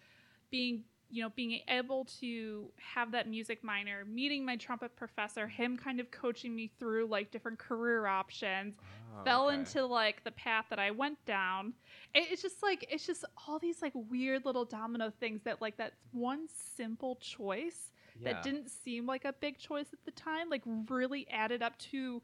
[0.50, 5.76] being you know being able to have that music minor meeting my trumpet professor him
[5.76, 8.74] kind of coaching me through like different career options
[9.12, 9.56] Oh, fell okay.
[9.56, 11.74] into like the path that I went down.
[12.14, 15.76] It- it's just like it's just all these like weird little domino things that like
[15.78, 16.46] that one
[16.76, 18.34] simple choice Yeah.
[18.34, 22.22] that didn't seem like a big choice at the time like really added up to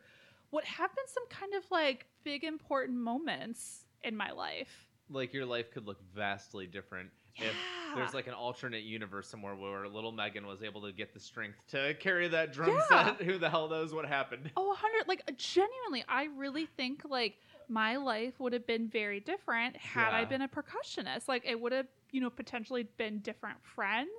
[0.51, 4.87] what have been some kind of like big important moments in my life.
[5.11, 7.55] like your life could look vastly different if
[7.95, 11.59] there's like an alternate universe somewhere where little Megan was able to get the strength
[11.69, 13.17] to carry that drum Yeah.
[13.17, 13.23] set.
[13.27, 14.51] Who the hell knows what happened?
[14.57, 15.09] Oh, hundred.
[15.09, 17.37] Like genuinely, I really think like
[17.69, 21.27] my life would have been very different had I been a percussionist.
[21.29, 24.11] Like it would have, you know, potentially been different friends.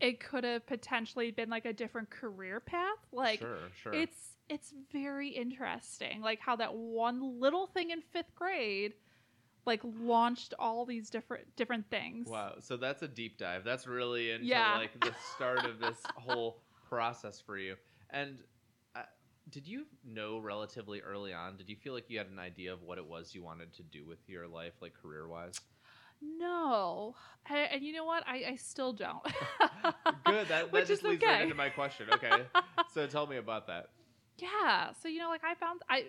[0.00, 2.98] it could have potentially been like a different career path.
[3.12, 3.92] Like sure, sure.
[3.94, 8.94] it's it's very interesting like how that one little thing in 5th grade
[9.70, 12.26] like launched all these different different things.
[12.28, 12.54] Wow.
[12.60, 13.62] So that's a deep dive.
[13.62, 14.76] That's really into Yeah.
[14.78, 17.76] like the start of this whole process for you.
[18.10, 18.38] And
[18.96, 19.02] uh,
[19.48, 21.56] did you know relatively early on?
[21.56, 23.84] Did you feel like you had an idea of what it was you wanted to
[23.84, 25.60] do with your life, like career wise?
[26.20, 27.14] No.
[27.48, 28.24] And, and you know what?
[28.26, 29.22] I, I still don't.
[30.26, 30.48] Good.
[30.48, 31.32] That, that just leads okay.
[31.32, 32.08] right into my question.
[32.12, 32.42] Okay.
[32.92, 33.90] so tell me about that.
[34.38, 34.90] Yeah.
[35.00, 36.06] So, you know, like I found, I,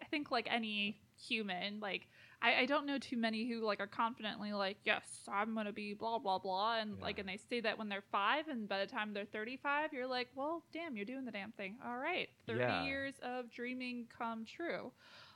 [0.00, 2.06] I think like any human, like
[2.42, 5.72] I, I don't know too many who like are confidently like, yes, I'm going to
[5.72, 6.78] be blah, blah, blah.
[6.78, 9.92] And like, and they say that when they're five and by the time they're 35,
[9.92, 11.76] you're like, well, damn, you're doing the damn thing.
[11.84, 12.28] All right.
[12.46, 12.84] 30 Yeah.
[12.84, 14.90] years of dreaming come true.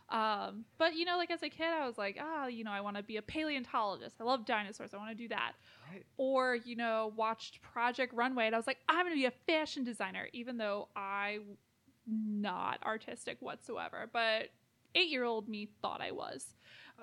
[0.09, 2.81] Um, but you know, like as a kid, I was like, ah, you know, I
[2.81, 4.17] want to be a paleontologist.
[4.21, 4.95] I love dinosaurs.
[4.95, 5.53] I want to do that
[5.93, 6.05] Right.
[6.17, 9.33] or you know watched project runway and i was like i'm going to be a
[9.47, 11.39] fashion designer even though i
[12.07, 14.49] not artistic whatsoever but
[14.95, 16.55] eight year old me thought i was.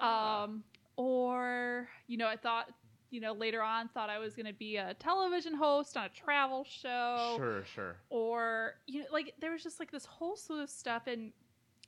[0.02, 0.64] Um
[0.98, 2.70] or you know i thought
[3.12, 6.10] you know later on thought i was going to be a television host on a
[6.10, 7.36] travel show.
[7.38, 7.96] Sure, sure.
[8.10, 11.04] or you know like there was just like this whole slew of stuff.
[11.08, 11.32] And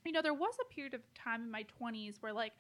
[0.06, 2.52] you know there was a period of time in my 20s where like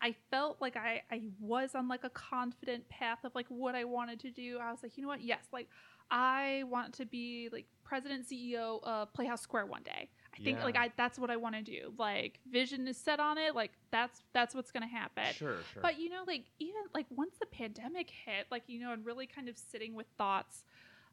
[0.00, 3.84] i felt like i i was on like a confident path of like what i
[3.84, 4.58] wanted to do.
[4.62, 5.22] I was like you know what?
[5.22, 5.68] Yes like
[6.10, 10.64] i want to be like president ceo of playhouse square one day i think Yeah.
[10.64, 13.72] like i that's what i want to do like vision is set on it like
[13.90, 15.82] that's that's what's gonna happen Sure, sure.
[15.82, 19.26] but you know, like even like once the pandemic hit, like you know, and really
[19.26, 20.64] kind of sitting with thoughts,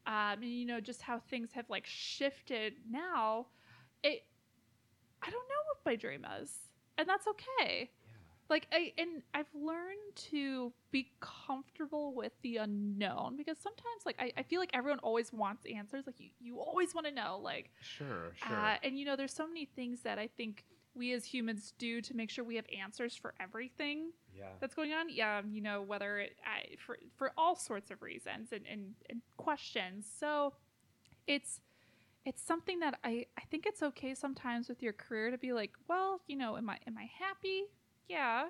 [0.07, 3.47] um, and you know, just how things have like shifted now,
[4.03, 4.23] it
[5.21, 6.51] I don't know what my dream is,
[6.97, 7.91] and that's okay.
[8.51, 14.33] Like I and I've learned to be comfortable with the unknown because sometimes like I,
[14.35, 16.05] I feel like everyone always wants answers.
[16.05, 17.39] Like you, you always want to know.
[17.41, 18.57] Like Sure, sure.
[18.57, 22.01] uh, and you know, there's so many things that I think we as humans do
[22.01, 24.47] to make sure we have answers for everything yeah.
[24.59, 25.05] that's going on.
[25.09, 29.21] Yeah, you know, whether it I, for for all sorts of reasons and, and and
[29.37, 30.05] questions.
[30.19, 30.55] So
[31.25, 31.61] it's
[32.25, 35.71] it's something that I I think it's okay sometimes with your career to be like,
[35.87, 37.67] well, you know, am I am I happy?
[38.11, 38.45] Yeah.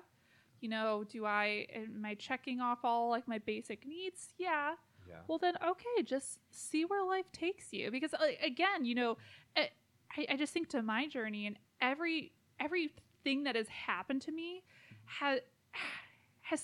[0.60, 4.34] You know, do I am I checking off all like my basic needs?
[4.38, 4.74] Yeah
[5.08, 5.16] Yeah.
[5.26, 9.16] well then okay just see where life takes you because uh, again you know
[9.56, 9.66] eh,
[10.16, 14.62] I, I just think to my journey and every everything that has happened to me
[15.04, 15.40] has
[16.42, 16.62] has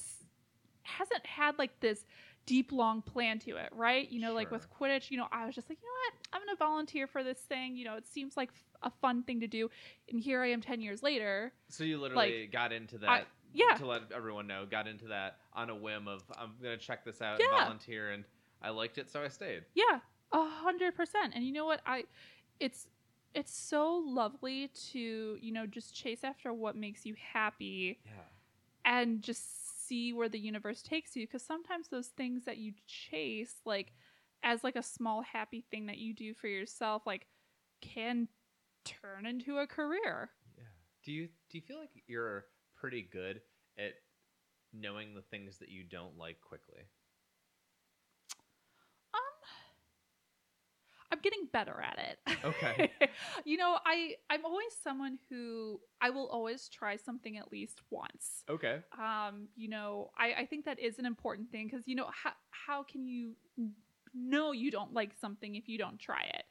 [0.83, 2.05] hasn't had like this
[2.49, 5.55] deep long plan to it right you know like with quidditch you know i was
[5.55, 8.37] just like you know what i'm gonna volunteer for this thing you know it seems
[8.39, 8.51] like
[8.83, 9.69] a fun thing to do
[10.11, 13.87] and here i am 10 years later So you literally got into that yeah to
[13.87, 17.39] let everyone know, got into that on a whim of I'm gonna check this out
[17.39, 17.47] Yeah.
[17.51, 18.25] and volunteer and
[18.63, 19.65] I liked it so I stayed.
[19.75, 20.01] Yeah,
[20.33, 21.33] a hundred percent.
[21.37, 21.81] And you know what?
[21.87, 22.05] I,
[22.61, 22.89] it's
[23.35, 28.13] it's so lovely to you know just chase after what makes you happy Yeah.
[28.85, 31.27] and just see where the universe takes you.
[31.27, 33.93] Because sometimes those things that you chase, like
[34.43, 37.27] as like a small happy thing that you do for yourself, like
[37.81, 38.29] can
[38.85, 40.31] turn into a career.
[40.57, 40.65] Yeah.
[41.05, 42.47] Do you do you feel like you're
[42.77, 43.41] pretty good
[43.79, 43.95] at
[44.73, 46.83] knowing the things that you don't like quickly?
[49.15, 49.21] Um,
[51.11, 52.39] I'm getting better at it.
[52.45, 52.91] Okay.
[53.45, 58.45] you know, I I'm always someone who I will always try something at least once.
[58.49, 58.81] Okay.
[58.99, 62.33] Um, you know, I I think that is an important thing because you know how
[62.51, 63.33] how can you
[64.15, 66.45] know you don't like something if you don't try it?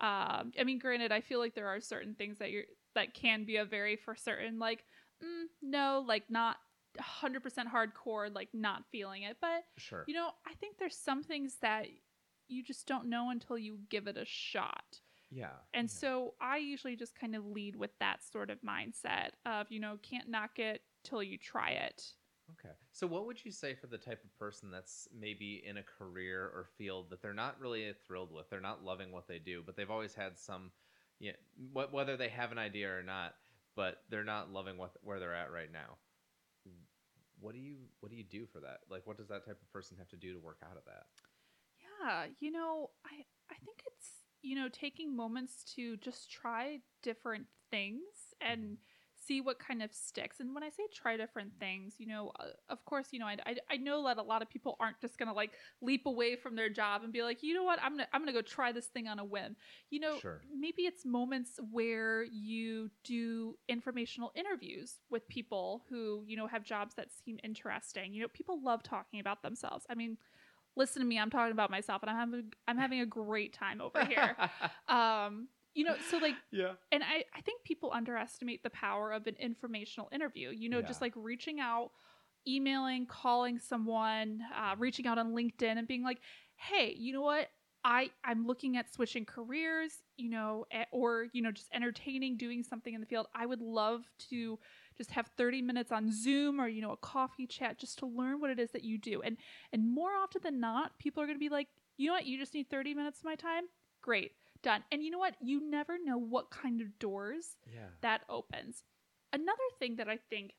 [0.00, 3.44] Um, I mean, granted, I feel like there are certain things that you're that can
[3.44, 4.84] be a very for certain like
[5.22, 6.56] mm, no, like not
[6.98, 7.42] 100%
[7.72, 10.04] hardcore, like not feeling it, but Sure.
[10.06, 11.86] you know, I think there's some things that
[12.48, 15.00] you just don't know until you give it a shot.
[15.30, 15.56] yeah.
[15.74, 15.94] And yeah.
[15.94, 19.98] so I usually just kind of lead with that sort of mindset of, you know,
[20.02, 22.02] can't knock it till you try it.
[22.52, 22.74] Okay.
[22.92, 26.44] So what would you say for the type of person that's maybe in a career
[26.44, 28.48] or field that they're not really thrilled with?
[28.48, 30.70] They're not loving what they do, but they've always had some
[31.20, 31.32] yeah,
[31.74, 33.34] wh- whether they have an idea or not,
[33.76, 35.98] but they're not loving what where they're at right now.
[37.40, 38.80] What do you what do you do for that?
[38.90, 41.06] Like what does that type of person have to do to work out of that?
[42.00, 44.08] Yeah, you know, I I think it's,
[44.42, 48.76] you know, taking moments to just try different things and
[49.14, 50.40] see what kind of sticks.
[50.40, 53.36] And when I say try different things, you know, uh, of course, you know, I,
[53.44, 56.36] I, I know that a lot of people aren't just going to like leap away
[56.36, 58.72] from their job and be like, you know what, I'm to, I'm to go try
[58.72, 59.56] this thing on a whim.
[59.90, 60.42] You know, Sure.
[60.56, 66.94] maybe it's moments where you do informational interviews with people who, you know, have jobs
[66.94, 68.14] that seem interesting.
[68.14, 69.84] You know, people love talking about themselves.
[69.90, 70.16] I mean,
[70.78, 73.80] listen to me, I'm talking about myself, and I'm having I'm having a great time
[73.80, 74.36] over here.
[74.88, 76.72] um, you know, so like yeah.
[76.90, 81.00] and I, I think people underestimate the power of an informational interview you know just
[81.00, 81.90] like reaching out
[82.46, 86.18] emailing calling someone uh, reaching out on linkedin and being like
[86.56, 87.48] hey you know what
[87.84, 92.94] i i'm looking at switching careers you know or you know just entertaining doing something
[92.94, 94.58] in the field i would love to
[94.98, 98.40] just have 30 minutes on zoom or you know a coffee chat just to learn
[98.40, 99.22] what it is that you do.
[99.22, 99.38] And
[99.72, 102.26] and more often than not people are going to be like you know what?
[102.26, 103.64] You just need 30 minutes of my time?
[104.02, 104.32] Great
[104.62, 104.82] done.
[104.92, 105.34] And you know what?
[105.40, 107.88] You never know what kind of doors Yeah.
[108.02, 108.82] that opens.
[109.32, 110.52] Another thing that i think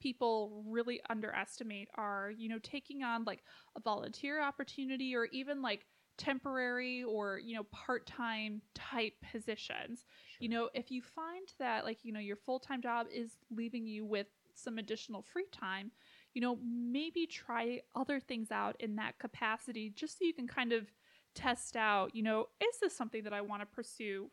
[0.00, 3.42] people really underestimate are you know taking on like
[3.76, 5.84] a volunteer opportunity or even like
[6.18, 10.04] temporary or you know part-time type positions.
[10.40, 14.04] You know if you find that like you know your full-time job is leaving you
[14.04, 15.92] with some additional free time
[16.34, 20.72] you know maybe try other things out in that capacity just so you can kind
[20.72, 20.90] of
[21.36, 24.28] test out you know is this something that i want to pursue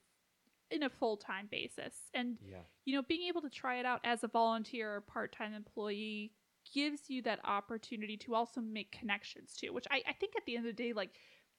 [0.71, 2.09] in a full-time basis?
[2.13, 2.63] And Yeah.
[2.85, 6.33] you know being able to try it out as a volunteer or part-time employee
[6.73, 10.55] gives you that opportunity to also make connections too which I, I think at the
[10.55, 11.11] end of the day like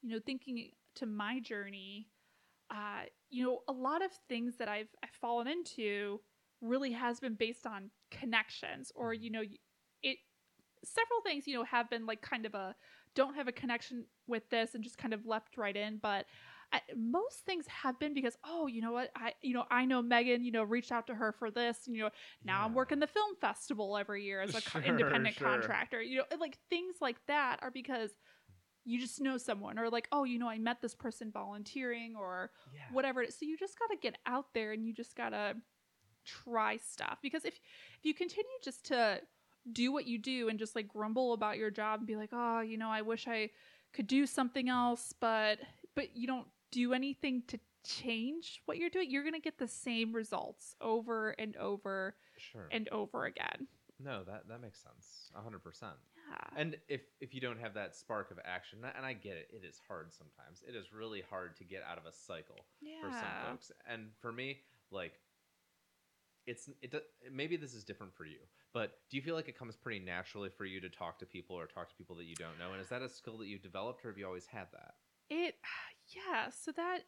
[0.07, 2.09] you know thinking to my journey
[2.71, 6.21] uh you know a lot of things that i've i've fallen into
[6.61, 9.43] really has been based on connections or you know
[10.03, 10.19] it
[10.85, 12.75] several things you know have been like kind of a
[13.15, 16.27] don't have a connection with this and just kind of left right in but
[16.73, 20.03] I, most things have been because oh you know what i you know i know
[20.03, 22.11] megan you know reached out to her for this And, you know
[22.45, 25.49] now i'm working the film festival every year as a co- independent sure.
[25.49, 28.11] contractor you know like things like that are because
[28.87, 32.51] you just know someone or like oh you know i met this person volunteering or
[32.73, 32.81] Yeah.
[32.93, 33.37] whatever it is.
[33.39, 35.57] So you just got to get out there and you just got to
[36.25, 37.55] try stuff because if
[37.99, 39.21] if you continue just to
[39.73, 42.61] do what you do and just like grumble about your job and be like, "Oh,
[42.61, 43.51] you know, I wish I
[43.93, 45.59] could do something else," but
[45.95, 49.69] but you don't do anything to change what you're doing, you're going to get the
[49.69, 52.67] same results over and over Sure.
[52.71, 53.69] and over again.
[54.03, 55.31] No, that that makes sense.
[55.35, 55.95] A hundred percent.
[56.31, 56.61] Yeah.
[56.61, 59.67] And if if you don't have that spark of action, and I get it, it
[59.67, 60.63] is hard sometimes.
[60.67, 62.67] It is really hard to get out of a cycle
[63.03, 63.73] for some folks.
[63.89, 64.59] And for me,
[64.91, 65.15] like
[66.47, 66.95] it's it
[67.33, 68.39] maybe this is different for you,
[68.73, 71.57] but do you feel like it comes pretty naturally for you to talk to people
[71.57, 72.73] or talk to people that you don't know?
[72.73, 74.95] And is that a skill that you developed, or have you always had that?
[75.31, 75.55] It,
[76.15, 76.51] yeah.
[76.51, 77.01] So that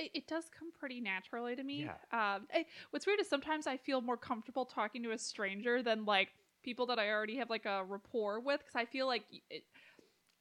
[0.00, 1.84] it, it does come pretty naturally to me.
[1.84, 1.92] Yeah.
[2.12, 6.04] Um, I, what's weird is sometimes I feel more comfortable talking to a stranger than
[6.04, 6.28] like
[6.62, 9.64] people that I already have like a rapport with because I feel like it,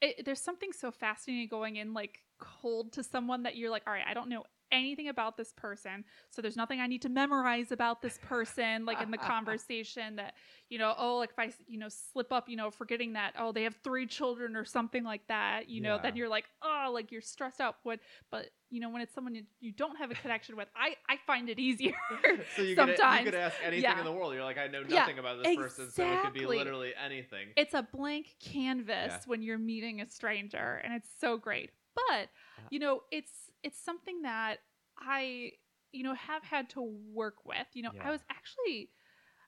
[0.02, 3.94] it, there's something so fascinating going in like cold to someone that you're like, all
[3.94, 7.72] right, I don't know anything about this person so there's nothing i need to memorize
[7.72, 10.34] about this person like in the conversation that
[10.70, 13.52] you know oh like if i you know slip up you know forgetting that oh
[13.52, 17.12] they have three children or something like that you know then you're like oh like
[17.12, 18.00] you're stressed out but
[18.32, 21.18] but you know when it's someone you, you don't have a connection with i i
[21.26, 21.94] find it easier
[22.56, 24.00] so you could, you could ask anything Yeah.
[24.00, 24.34] in the world.
[24.34, 27.50] You're like, I know Yeah, nothing about this person, so it could be literally anything.
[27.56, 29.18] it's a blank canvas Yeah.
[29.26, 32.68] when you're meeting a stranger and it's so great but Uh-huh.
[32.70, 34.58] you know it's it's something that
[34.98, 35.52] i
[35.92, 36.82] you know have had to
[37.14, 38.08] work with you know Yeah.
[38.08, 38.90] i was actually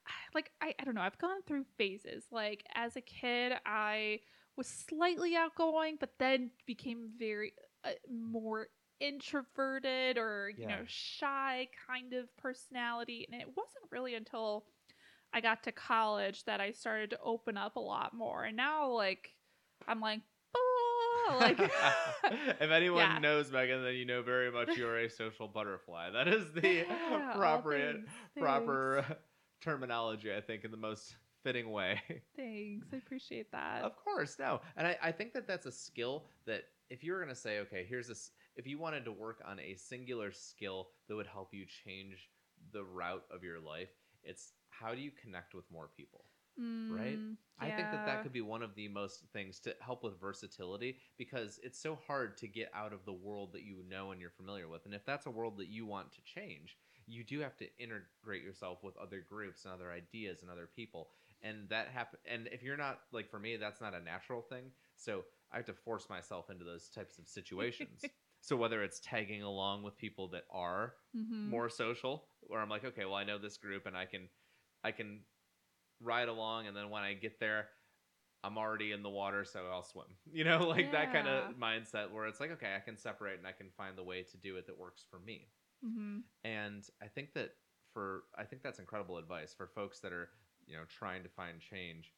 [0.34, 4.20] like I, I don't know i've gone through phases like as a kid i
[4.56, 7.54] was slightly outgoing but then became very
[7.84, 8.68] uh, more
[9.00, 10.76] introverted or you Yeah.
[10.76, 14.64] know shy kind of personality and it wasn't really until
[15.32, 18.44] I got to college that I started to open up a lot more.
[18.44, 19.30] And now, like,
[19.88, 20.20] I'm like,
[21.40, 21.58] like,
[22.30, 23.18] if anyone Yeah.
[23.20, 26.10] knows Megan, then you know very much you're a social butterfly.
[26.10, 29.04] That is the Yeah, proper thanks, proper
[29.60, 32.00] terminology, I think, in the most fitting way.
[32.36, 32.88] Thanks.
[32.92, 33.82] I appreciate that.
[33.82, 34.60] Of course, no.
[34.76, 37.58] And I, I think that that's a skill that if you were going to say,
[37.60, 41.52] okay, here's this, if you wanted to work on a singular skill that would help
[41.52, 42.30] you change
[42.72, 43.90] the route of your life,
[44.22, 46.24] it's how do you connect with more people?
[46.88, 47.20] Right?
[47.20, 50.20] Mm, I think that that could be one of the most things to help with
[50.20, 54.20] versatility because it's so hard to get out of the world that you know and
[54.20, 54.84] you're familiar with.
[54.86, 56.76] And if that's a world that you want to change,
[57.06, 61.10] you do have to integrate yourself with other groups and other ideas and other people.
[61.42, 64.72] And that happen and if you're not like for me that's not a natural thing.
[64.96, 68.10] So I have to force myself into those types of situations.
[68.40, 71.42] so whether it's tagging along with people that are Mhm.
[71.44, 74.28] more social where I'm like, okay, well I know this group and I can
[74.84, 75.24] I can
[76.02, 77.68] ride along and then when I get there
[78.44, 80.06] I'm already in the water so I'll swim.
[80.32, 83.46] You know, like that kind of mindset where it's like, okay, I can separate and
[83.46, 85.48] I can find the way to do it that works for me.
[85.84, 86.22] Mhm.
[86.44, 87.50] And I think that
[87.92, 90.30] for I think that's incredible advice for folks that are,
[90.66, 92.12] you know, trying to find change.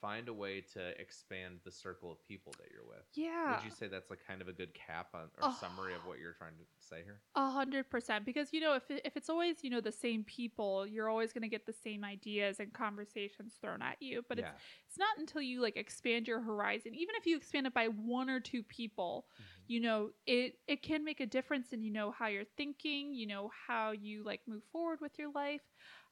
[0.00, 3.04] Find a way to expand the circle of people that you're with.
[3.14, 5.56] yeah Would you say that's like kind of a good cap on or Oh.
[5.60, 7.20] summary of what you're trying to say here?
[7.36, 10.84] A hundred percent, because you know, if if it's always you know the same people,
[10.84, 14.24] you're always going to get the same ideas and conversations thrown at you.
[14.28, 14.46] But yeah.
[14.46, 14.52] it's
[14.88, 18.28] it's not until you like expand your horizon, even if you expand it by one
[18.30, 19.68] or two people, Mhm.
[19.68, 23.28] you know, it it can make a difference in you know how you're thinking, you
[23.28, 25.62] know how you like move forward with your life.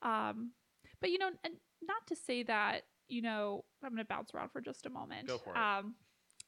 [0.03, 0.53] Um,
[1.01, 4.51] but you know, and not to say that you know, I'm going to bounce around
[4.51, 5.29] for just a moment.
[5.29, 5.59] Go for it.
[5.59, 5.95] Um,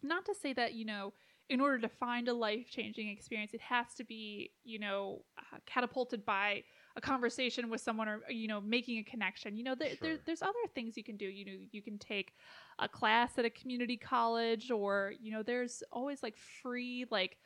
[0.02, 1.12] not to say that you know
[1.50, 5.58] in order to find a life changing experience, it has to be, you know, uh,
[5.66, 6.62] catapulted by
[6.94, 9.56] a conversation with someone or, you know, making a connection.
[9.56, 11.26] You know, there, there, there's other things you can do.
[11.26, 12.34] You know, you can take
[12.78, 17.36] a class at a community college or, you know, there's always like free, like,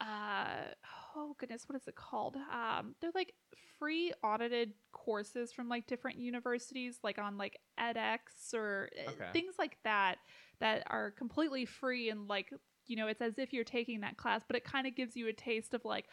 [0.00, 0.70] uh,
[1.16, 2.36] oh goodness, what is it called?
[2.36, 3.32] Um, they're like
[3.78, 9.32] free audited courses from like different universities, like on like edX or uh, Okay.
[9.32, 10.16] things like that,
[10.60, 12.50] that are completely free and like
[12.86, 15.28] you know, it's as if you're taking that class, but it kind of gives you
[15.28, 16.06] a taste of like,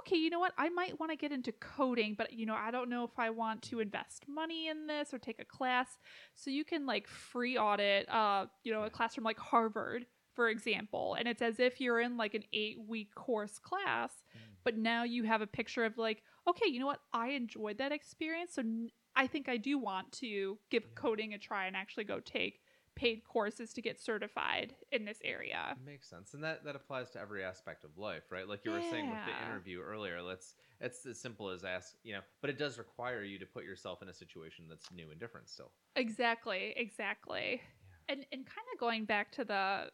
[0.00, 0.52] okay, you know what?
[0.58, 3.30] I might want to get into coding, but you know, I don't know if I
[3.30, 5.86] want to invest money in this or take a class.
[6.34, 10.48] So you can like free audit, uh, you know, a class from like Harvard, for
[10.48, 14.40] example, and it's as if you're in like an eight week course class, Mm.
[14.64, 17.00] but now you have a picture of like, okay, you know what?
[17.12, 20.90] I enjoyed that experience, so n- I think I do want to give Yeah.
[20.94, 22.60] coding a try and actually go take
[22.96, 25.76] paid courses to get certified in this area.
[25.84, 28.46] Makes sense, and that that applies to every aspect of life, right?
[28.48, 30.22] Like you were saying with the interview earlier.
[30.22, 33.64] Let's it's as simple as ask, you know, but it does require you to put
[33.64, 35.72] yourself in a situation that's new and different still.
[35.96, 37.60] Exactly, exactly.
[38.08, 39.90] And and kind of going back to the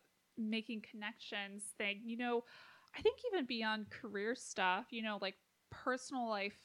[0.49, 2.45] making connections thing, you know,
[2.97, 5.37] I think even beyond career stuff, you know, like
[5.71, 6.59] personal life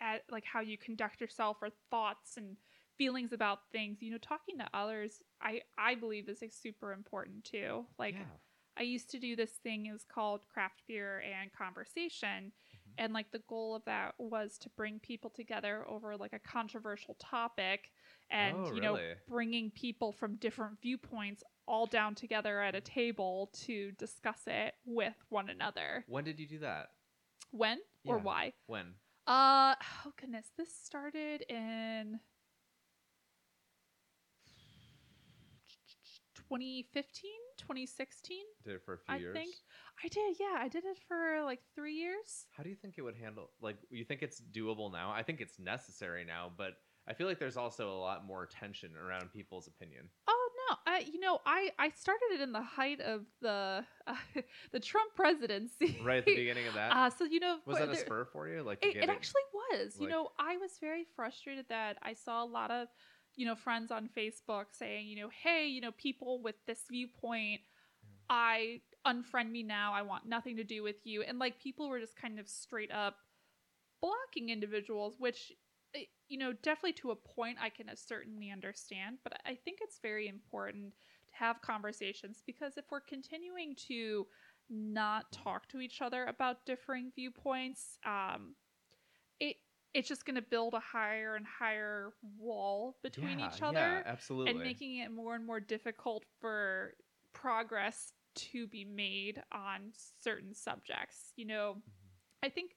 [0.00, 2.56] at like how you conduct yourself or thoughts and
[2.96, 7.44] feelings about things, you know, talking to others, I I believe is like, super important
[7.44, 7.86] too.
[7.98, 8.38] Like yeah.
[8.76, 12.52] I used to do this thing is called craft beer and conversation.
[12.72, 12.98] Mhm.
[12.98, 17.14] And like the goal of that was to bring people together over like a controversial
[17.14, 17.90] topic
[18.30, 23.50] and Oh, you know bringing people from different viewpoints all down together at a table
[23.52, 26.04] to discuss it with one another.
[26.08, 26.88] When did you do that?
[27.50, 28.54] When or why?
[28.66, 28.94] When?
[29.26, 29.74] Uh
[30.06, 32.18] oh goodness, this started in
[36.48, 38.38] 2015, 2016.
[38.64, 39.36] Did it for a few I years?
[39.36, 39.54] I think
[40.02, 40.36] I did.
[40.40, 42.46] Yeah, I did it for like 3 years.
[42.56, 43.50] How do you think it would handle?
[43.60, 45.10] Like, you think it's doable now?
[45.10, 48.92] I think it's necessary now, but I feel like there's also a lot more tension
[48.96, 50.08] around people's opinion.
[50.26, 50.37] Oh
[50.86, 54.14] I you know I I started it in the height of the uh,
[54.72, 55.98] the Trump presidency.
[56.02, 58.48] Right at the beginning of that, Uh, so you know was that a spur for
[58.48, 58.62] you?
[58.62, 59.96] Like, to It, it actually was.
[60.00, 62.88] you know, I was very frustrated that I saw a lot of
[63.36, 67.60] you know friends on Facebook saying you know hey you know people with this viewpoint
[68.30, 69.92] I unfriend me now.
[69.94, 71.22] I want nothing to do with you.
[71.22, 73.16] And like people were just kind of straight up
[74.00, 75.52] blocking individuals, which
[76.28, 80.28] you know, definitely to a point I can certainly understand, but I think it's very
[80.28, 80.94] important
[81.28, 84.26] to have conversations because if we're continuing to
[84.68, 88.56] not talk to each other about differing viewpoints, um
[89.40, 89.56] it
[89.94, 94.02] it's just going to build a higher and higher wall between Yeah, each other Yeah,
[94.06, 94.46] absolutely.
[94.46, 96.94] and making it more and more difficult for
[97.32, 101.32] progress to be made on certain subjects.
[101.36, 102.10] You know, Mhm.
[102.42, 102.76] I think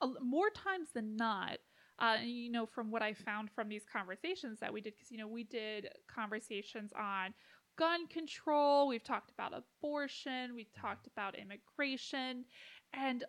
[0.00, 1.58] a, more times than not,
[1.98, 5.10] uh, and, you know, from what I found from these conversations that we did, because,
[5.10, 7.34] you know, we did conversations on
[7.78, 12.44] gun control, we've talked about abortion, we've talked about immigration,
[12.92, 13.24] and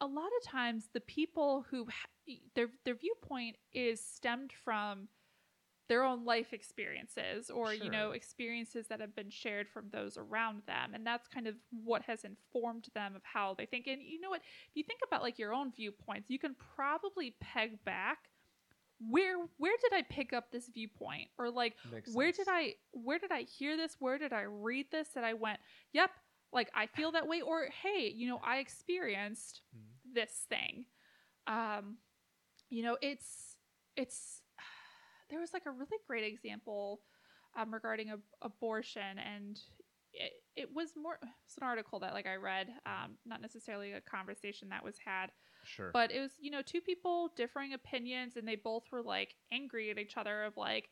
[0.00, 5.08] a lot of times the people who ha- their their viewpoint is stemmed from
[5.88, 10.62] their own life experiences or you know experiences that have been shared from those around
[10.66, 10.94] them.
[10.94, 13.86] And that's kind of what has informed them of how they think.
[13.86, 14.40] And you know what?
[14.70, 18.28] If you think about like your own viewpoints you can probably peg back
[19.00, 21.28] where where did i pick up this viewpoint?
[21.38, 22.38] Or like Makes where sense.
[22.38, 23.96] did i where did i hear this?
[23.98, 25.08] Where did i read this?
[25.14, 25.60] That i went
[25.92, 26.10] yep
[26.52, 27.40] like i feel that way.
[27.40, 30.14] Or hey you know i experienced Mhm.
[30.14, 30.84] this thing.
[31.46, 31.98] Um
[32.70, 33.56] you know it's
[33.96, 34.42] it's
[35.30, 37.00] there was like a really great example
[37.56, 39.60] um, regarding ab- abortion and
[40.12, 44.00] it, it was more it's an article that like i read um, not necessarily a
[44.00, 45.30] conversation that was had
[45.64, 45.90] Sure.
[45.92, 49.90] but it was you know two people differing opinions and they both were like angry
[49.90, 50.88] at each other of like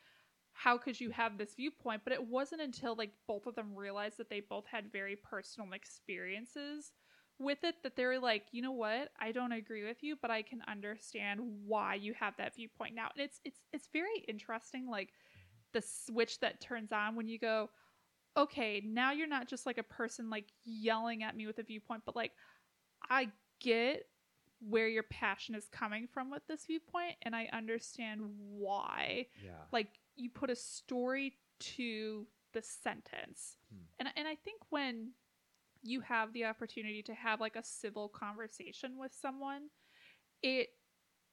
[0.53, 4.19] how could you have this viewpoint but it wasn't until like both of them realized
[4.19, 6.93] that they both had very personal experiences
[7.39, 10.41] with it that they're like you know what i don't agree with you but i
[10.41, 15.11] can understand why you have that viewpoint now and it's it's it's very interesting like
[15.77, 17.69] the switch that turns on when you go,
[18.37, 22.03] okay, now you're not just like a person like yelling at me with a viewpoint,
[22.07, 22.33] but like
[23.11, 23.29] I
[23.61, 24.07] get
[24.67, 29.27] where your passion is coming from with this viewpoint and I understand why.
[29.45, 29.51] Yeah.
[29.71, 33.59] Like you put a story to the sentence.
[33.71, 33.83] Hmm.
[33.99, 35.11] And and I think when
[35.87, 39.69] you have the opportunity to have like a civil conversation with someone,
[40.43, 40.69] it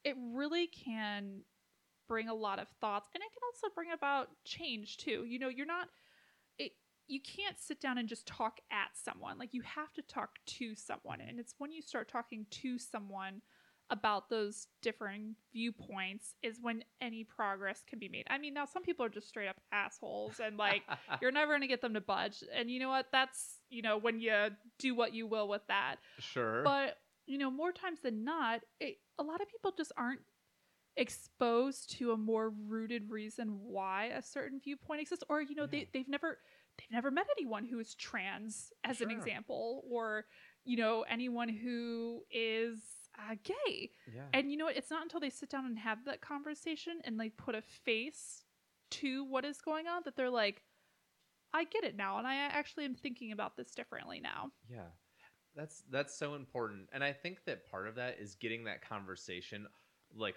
[0.04, 1.42] it really can
[2.08, 5.26] bring a lot of thoughts and it can also bring about change too.
[5.28, 5.88] You know, you're not
[6.58, 6.74] it
[7.08, 9.38] you can't sit down and just talk at someone.
[9.38, 11.22] Like you have to talk to someone.
[11.22, 13.42] And it's when you start talking to someone
[13.90, 18.26] about those differing viewpoints is when any progress can be made.
[18.30, 20.84] I mean, now some people are just straight up assholes and like
[21.22, 22.44] you're never going to get them to budge.
[22.56, 23.08] And you know what?
[23.12, 24.50] That's, you know, when you
[24.80, 25.96] do what you will with that.
[26.20, 26.62] sure.
[26.64, 30.22] But, you know, more times than not, it, a lot of people just aren't
[30.96, 35.70] exposed to a more rooted reason why a certain viewpoint exists or you know Yeah.
[35.72, 36.38] they, they've never
[36.78, 40.26] they've never met anyone who is trans as an example or
[40.66, 42.80] you know anyone who is
[43.18, 44.22] uh, gay yeah.
[44.34, 44.78] and you know what?
[44.78, 48.44] It's not until they sit down and have that conversation and like put a face
[48.92, 50.62] to what is going on that they're like,
[51.54, 54.52] I get it now, and I actually am thinking about this differently now.
[54.70, 54.88] Yeah.
[55.56, 56.90] That's that's so important.
[56.94, 59.68] And I think that part of that is getting that conversation
[60.16, 60.36] like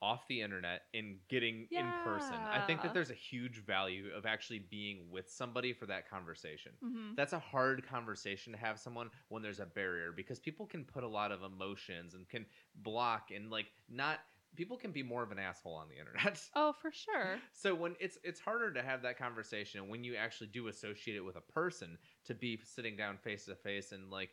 [0.00, 2.34] off the internet and getting in person.
[2.34, 6.72] I think that there's a huge value of actually being with somebody for that conversation.
[6.84, 7.14] Mm-hmm.
[7.16, 11.02] That's a hard conversation to have someone when there's a barrier because people can put
[11.02, 12.46] a lot of emotions and can
[12.76, 14.20] block and like not
[14.58, 16.42] people can be more of an asshole on the internet.
[16.56, 17.38] Oh, for sure.
[17.52, 21.24] So when it's it's harder to have that conversation when you actually do associate it
[21.24, 21.96] with a person
[22.26, 24.30] to be sitting down face to face and like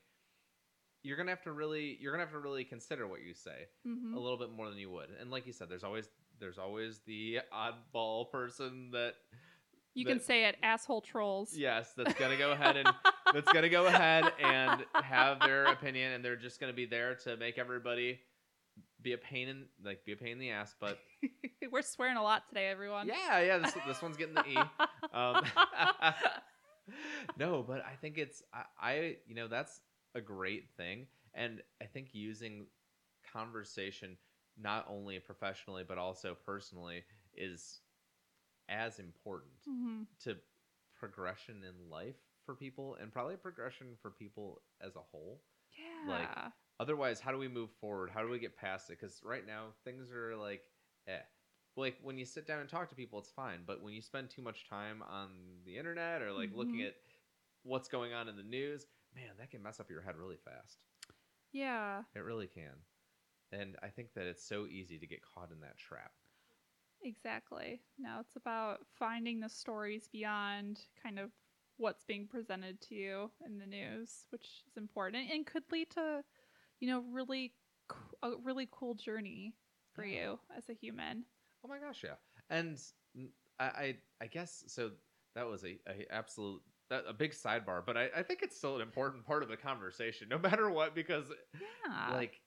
[1.03, 4.15] you're gonna have to really you're gonna have to really consider what you say hmm
[4.15, 5.09] a little bit more than you would.
[5.21, 6.09] And like you said, there's always
[6.39, 9.13] there's always the oddball person that
[9.93, 11.53] You can say it, asshole trolls.
[11.55, 12.89] yes that's gonna go ahead and
[13.33, 17.37] that's gonna go ahead and have their opinion and they're just gonna be there to
[17.37, 18.19] make everybody
[19.05, 20.75] be a pain in like be a pain in the ass.
[20.79, 20.97] But
[21.71, 23.07] We're swearing a lot today, everyone.
[23.07, 24.57] yeah, yeah, this this one's getting the E.
[25.13, 25.43] Um,
[27.37, 29.79] no, but I think it's I, I you know that's
[30.15, 32.65] a great thing, and I think using
[33.31, 34.17] conversation
[34.61, 37.03] not only professionally but also personally
[37.35, 37.81] is
[38.69, 40.35] as important hmm to
[40.97, 45.41] progression in life for people and probably progression for people as a whole.
[45.77, 46.09] Yeah.
[46.11, 46.29] Like,
[46.79, 48.09] Otherwise, how do we move forward?
[48.11, 48.99] How do we get past it?
[48.99, 50.63] Because right now things are like,
[51.07, 51.21] eh.
[51.77, 53.63] Like when you sit down and talk to people, it's fine.
[53.65, 56.87] But when you spend too much time on the internet or like looking Mhm.
[56.87, 56.95] at
[57.63, 60.85] what's going on in the news, man, that can mess up your head really fast.
[61.51, 62.03] yeah.
[62.15, 62.83] It really can.
[63.51, 66.13] And I think that it's so easy to get caught in that trap.
[67.01, 67.81] Exactly.
[67.97, 71.31] now it's about finding the stories beyond kind of
[71.77, 76.23] what's being presented to you in the news, which is important and could lead to,
[76.79, 77.53] you know, really
[77.87, 79.55] co- a really cool journey
[79.93, 80.17] for Yeah.
[80.19, 81.25] you as a human.
[81.63, 82.15] Oh my gosh, yeah.
[82.49, 82.79] And
[83.59, 84.91] I, I, I guess so.
[85.35, 88.75] That was a, a absolute that, a big sidebar, but I, I think it's still
[88.75, 92.07] an important part of the conversation, no matter what, because Yeah.
[92.07, 92.41] like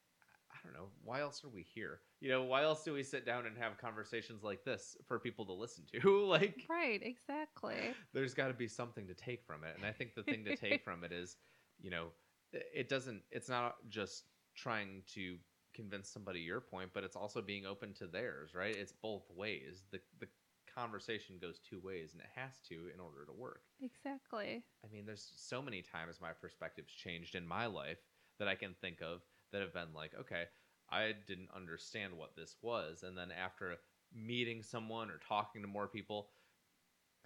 [0.52, 2.00] I don't know, why else are we here?
[2.20, 5.46] You know, why else do we sit down and have conversations like this for people
[5.46, 6.26] to listen to?
[6.26, 7.96] like, right, exactly.
[8.12, 10.52] there's got to be something to take from it, and I think the thing to
[10.52, 11.36] take from it is,
[11.80, 12.08] you know,
[12.52, 13.22] it doesn't.
[13.30, 14.24] It's not just
[14.54, 15.36] trying to
[15.74, 18.74] convince somebody your point, but it's also being open to theirs, right?
[18.74, 19.84] It's both ways.
[19.90, 20.28] The the
[20.74, 23.62] conversation goes two ways, and it has to in order to work.
[23.82, 24.64] Exactly.
[24.84, 27.98] I mean, there's so many times my perspectives changed in my life
[28.38, 29.22] that I can think of
[29.52, 30.44] that have been like, okay,
[30.90, 33.02] I didn't understand what this was.
[33.02, 33.76] And then after
[34.14, 36.30] meeting someone or talking to more people,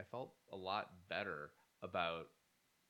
[0.01, 1.51] I felt a lot better
[1.83, 2.27] about,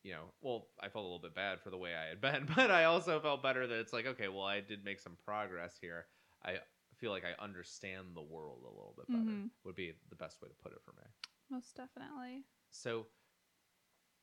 [0.03, 2.49] you know, well, I felt a little bit bad for the way I had been,
[2.57, 5.77] but I also felt better that it's like, okay, well, I did make some progress
[5.81, 6.07] here.
[6.45, 6.59] I
[6.97, 9.51] feel like I understand the world a little bit better, Mhm.
[9.65, 11.07] would be the best way to put it for me.
[11.51, 12.45] Most definitely.
[12.71, 13.07] So,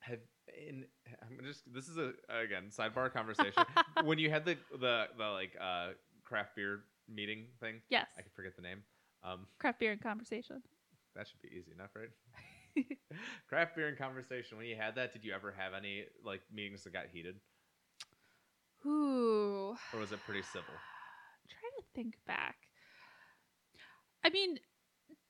[0.02, 0.20] have
[0.58, 0.86] in
[1.22, 3.64] I'm just this is a again sidebar conversation.
[4.04, 5.90] when you had the the the like uh
[6.24, 8.08] craft beer meeting thing, Yes.
[8.18, 8.84] I can forget the name.
[9.24, 10.62] Um, Craft beer and conversation.
[11.16, 12.10] that should be easy enough, right?
[13.50, 14.58] craft beer and conversation.
[14.58, 17.36] When you had that, did you ever have any like meetings that got heated,
[18.86, 19.78] Ooh.
[19.94, 20.74] or was it pretty civil?
[21.50, 22.58] trying to think back.
[24.24, 24.60] I mean,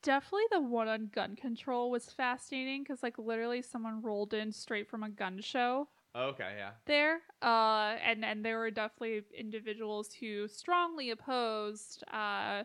[0.01, 4.89] definitely the one on gun control was fascinating because, like, literally someone rolled in straight
[4.89, 10.47] from a gun show Okay, yeah, there, uh, and and there were definitely individuals who
[10.47, 12.63] strongly opposed, uh,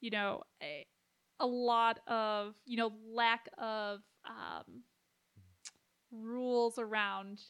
[0.00, 0.86] you know, a,
[1.40, 4.82] a lot of you know lack of um,
[6.10, 7.40] rules around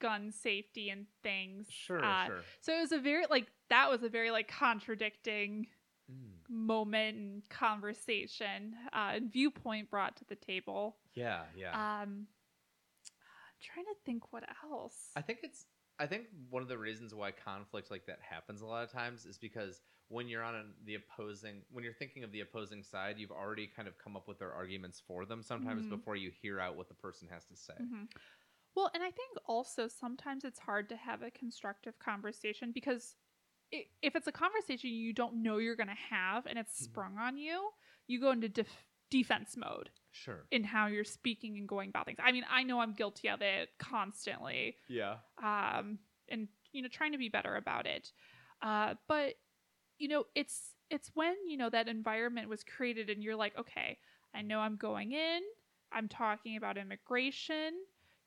[0.00, 1.66] gun safety and things.
[1.70, 2.40] Sure, Uh, sure.
[2.60, 5.66] So it was a very like that was a very like contradicting
[6.10, 6.48] Mm.
[6.48, 10.96] moment and conversation uh, and viewpoint brought to the table.
[11.14, 11.72] Yeah, yeah.
[11.72, 12.26] Um,
[13.04, 15.10] I'm trying to think what else.
[15.14, 15.66] I think it's
[15.98, 19.26] I think one of the reasons why conflict like that happens a lot of times
[19.26, 23.18] is because when you're on an, the opposing when you're thinking of the opposing side,
[23.18, 25.88] you've already kind of come up with their arguments for them sometimes Mhm.
[25.88, 27.78] before you hear out what the person has to say.
[27.80, 28.08] Mhm.
[28.76, 33.16] Well, and I think also sometimes it's hard to have a constructive conversation because
[33.72, 36.98] if it's a conversation you don't know you're going to have and it's Mhm.
[36.98, 37.72] sprung on you,
[38.08, 40.46] you go into def- defense mode Sure.
[40.50, 42.18] in how you're speaking and going about things.
[42.22, 44.76] I mean, I know I'm guilty of it constantly.
[44.88, 45.16] Yeah.
[45.42, 45.98] um,
[46.28, 48.12] and you know trying to be better about it
[48.62, 49.34] uh, but
[49.98, 53.98] you know it's it's when you know that environment was created and you're like okay
[54.34, 55.40] i know i'm going in
[55.92, 57.72] i'm talking about immigration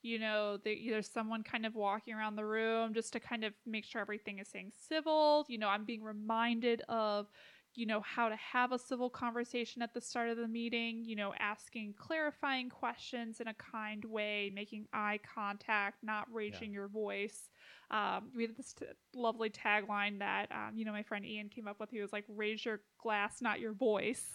[0.02, 3.54] you know there, there's someone kind of walking around the room just to kind of
[3.66, 7.28] make sure everything is saying civil you know i'm being reminded of
[7.76, 11.16] you know how to have a civil conversation at the start of the meeting you
[11.16, 17.50] know asking clarifying questions in a kind way making eye contact not raising your voice.
[17.90, 21.68] Um, we had this t- lovely tagline that um, you know my friend ian came
[21.68, 21.90] up with.
[21.90, 24.26] He was like raise your glass not your voice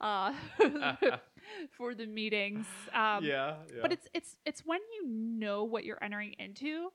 [0.00, 0.32] uh,
[1.76, 2.66] for the meetings.
[2.94, 3.80] Um, yeah, yeah.
[3.80, 6.90] but it's it's it's when you know what you're entering into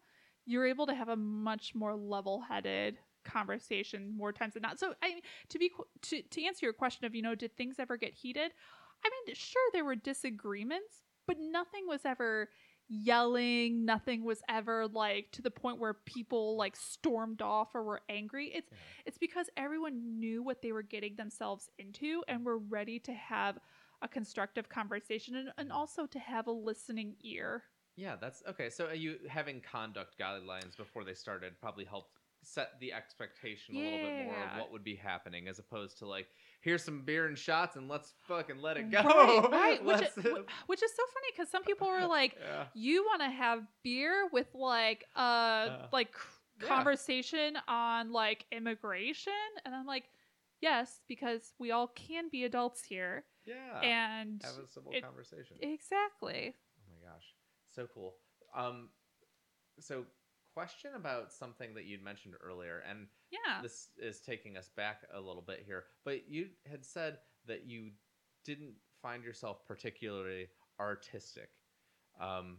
[0.47, 2.97] you're able to have a much more level-headed
[3.27, 5.71] conversation more times than not so i mean to be
[6.01, 8.51] to, to answer your question of you know did things ever get heated
[9.05, 12.49] i mean sure there were disagreements but nothing was ever
[12.89, 18.01] yelling nothing was ever like to the point where people like stormed off or were
[18.07, 18.77] angry it's Yeah.
[19.05, 23.59] it's because everyone knew what they were getting themselves into and were ready to have
[24.01, 27.63] a constructive conversation and, and also to have a listening ear.
[27.95, 28.69] Yeah, that's okay.
[28.69, 33.79] So uh, you having conduct guidelines before they started probably helped set the expectation a
[33.79, 36.27] little bit more of what would be happening, as opposed to like,
[36.61, 39.01] here's some beer and shots and let's fucking let it go.
[39.01, 39.83] Right, right.
[39.83, 40.15] Which, is,
[40.67, 42.65] which is so funny because some people were like, yeah.
[42.73, 46.13] you want to have beer with like uh, Uh, like
[46.61, 46.67] yeah.
[46.67, 49.31] conversation on like immigration
[49.63, 50.05] and i'm like
[50.59, 55.57] yes because we all can be adults here yeah, and have a civil it- conversation.
[55.61, 57.25] exactly oh my gosh,
[57.75, 58.15] so cool.
[58.55, 58.89] Um,
[59.79, 60.05] so
[60.57, 65.19] question about something that you'd mentioned earlier, and yeah this is taking us back a
[65.19, 67.91] little bit here, but you had said that you
[68.43, 70.47] didn't find yourself particularly
[70.79, 71.49] artistic.
[72.19, 72.57] Um,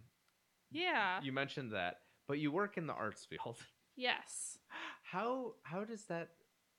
[0.71, 1.97] yeah you mentioned that,
[2.29, 3.57] but you work in the arts field.
[3.97, 4.59] yes
[5.03, 6.29] How how does that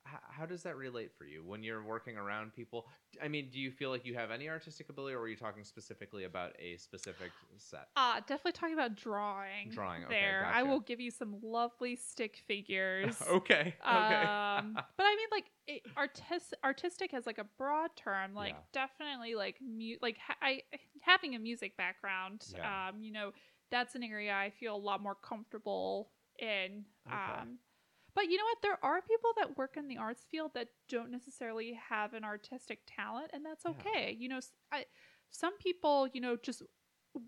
[0.06, 2.88] how does that relate for you when you're working around people?
[3.22, 5.64] I mean, do you feel like you have any artistic ability, or are you talking
[5.64, 7.90] specifically about a specific set?
[7.96, 9.70] Uh, definitely talking about drawing.
[9.70, 10.50] Drawing, okay, there.
[10.52, 13.22] I will give you some lovely stick figures.
[13.30, 13.76] okay, okay.
[13.84, 18.34] Um, but I mean, like, it, artis- artistic has like a broad term.
[18.34, 18.88] Like, Yeah.
[18.88, 20.62] definitely, like, mu- like ha- I
[21.02, 22.46] having a music background.
[22.56, 22.90] Yeah.
[22.90, 23.32] Um, you know,
[23.72, 26.86] that's an area I feel a lot more comfortable in.
[27.08, 27.42] Okay.
[27.42, 27.58] Um,
[28.16, 28.62] but you know what?
[28.62, 32.80] There are people that work in the arts field that don't necessarily have an artistic
[32.86, 33.72] talent, and that's Yeah.
[33.72, 34.16] okay.
[34.18, 34.40] You know,
[34.72, 34.86] I,
[35.32, 36.64] some people, you know, just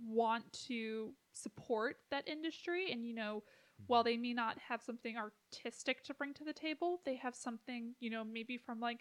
[0.06, 3.44] want to support that industry, and you know,
[3.88, 4.10] while mm-hmm.
[4.10, 8.10] they may not have something artistic to bring to the table, they have something, you
[8.10, 9.00] know, maybe from like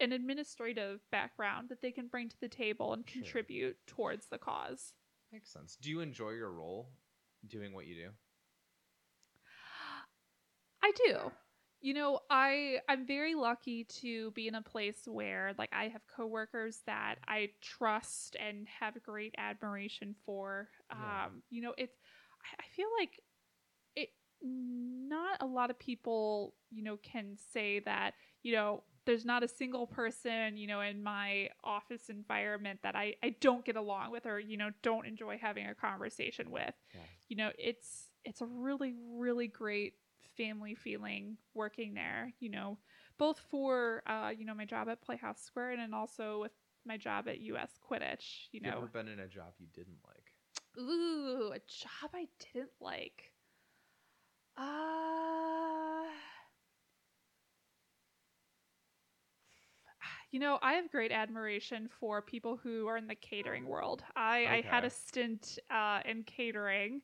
[0.00, 3.22] an administrative background that they can bring to the table and Sure.
[3.22, 4.92] contribute towards the cause.
[5.32, 5.76] Makes sense.
[5.76, 6.90] Do you enjoy your role
[7.46, 8.10] doing what you do?
[10.86, 11.32] I do.
[11.80, 16.02] You know, I I'm very lucky to be in a place where like I have
[16.06, 20.68] coworkers that I trust and have great admiration for.
[20.90, 21.26] Yeah.
[21.26, 21.96] Um, you know, it's
[22.42, 23.20] I, I feel like
[23.94, 24.08] it
[24.42, 29.48] not a lot of people, you know, can say that, you know, there's not a
[29.48, 34.26] single person, you know, in my office environment that I, I don't get along with
[34.26, 36.74] or, you know, don't enjoy having a conversation with.
[36.94, 37.00] Yeah.
[37.28, 39.94] You know, it's it's a really, really great
[40.36, 42.78] family feeling working there, you know,
[43.18, 46.52] both for uh, you know, my job at Playhouse Square and then also with
[46.84, 48.76] my job at US Quidditch, you Have you know.
[48.78, 50.32] ever been in a job you didn't like?
[50.78, 53.32] Ooh, a job I didn't like.
[54.56, 56.06] Uh
[60.30, 64.04] You know, I have great admiration for people who are in the catering world.
[64.16, 67.02] I, I had a stint uh, in catering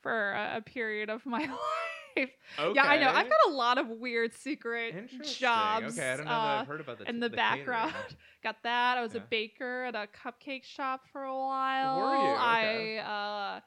[0.00, 1.91] for a, a period of my life.
[2.16, 2.32] Okay.
[2.74, 3.08] Yeah, I know.
[3.08, 4.94] I've got a lot of weird secret
[5.38, 5.98] jobs.
[5.98, 7.66] Okay, I don't know uh, I've heard about the in the, catering.
[7.66, 7.94] background.
[8.42, 8.98] Got that.
[8.98, 9.20] I was Yeah.
[9.22, 11.98] a baker at a cupcake shop for a while.
[11.98, 12.28] you?
[12.34, 12.98] Okay.
[12.98, 13.60] I uh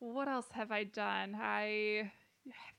[0.00, 1.36] what else have I done?
[1.40, 2.12] I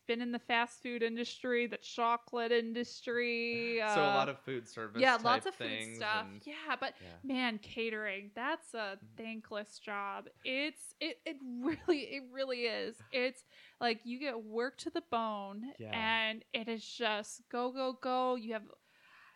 [0.09, 3.79] been in the fast food industry, the chocolate industry.
[3.81, 4.99] Uh, So a lot of food service.
[5.01, 6.25] yeah, type lots of things food stuff.
[6.25, 7.07] and- Yeah, but yeah.
[7.23, 9.07] man, catering, that's a Mhm.
[9.17, 10.27] thankless job.
[10.43, 12.97] It's it it really it really is.
[13.11, 13.43] It's
[13.79, 15.91] like you get worked to the bone Yeah.
[15.93, 18.35] and it is just go go go.
[18.35, 18.63] You have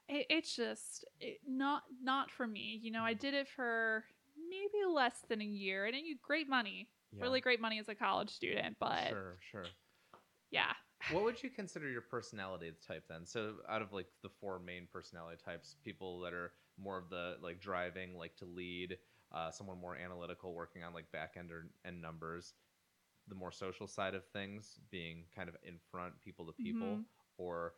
[0.09, 2.79] it, it's just it, not not for me.
[2.81, 4.03] You know, I did it for
[4.49, 6.89] maybe less than a year and it you great money.
[7.15, 7.21] Yeah.
[7.21, 9.65] Really great money as a college student, but Sure, sure.
[10.53, 10.71] Yeah.
[11.11, 13.25] What would you consider your personality type then?
[13.25, 17.37] So out of like the four main personality types, people that are more of the
[17.41, 18.97] like driving, like to lead,
[19.33, 22.53] uh, someone more analytical, working on like back end or, and numbers,
[23.27, 27.05] the more social side of things, being kind of in front, people to people, Mhm.
[27.37, 27.73] or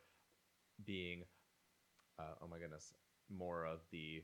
[0.86, 1.24] being,
[2.20, 2.94] uh, oh my goodness,
[3.30, 4.24] more of the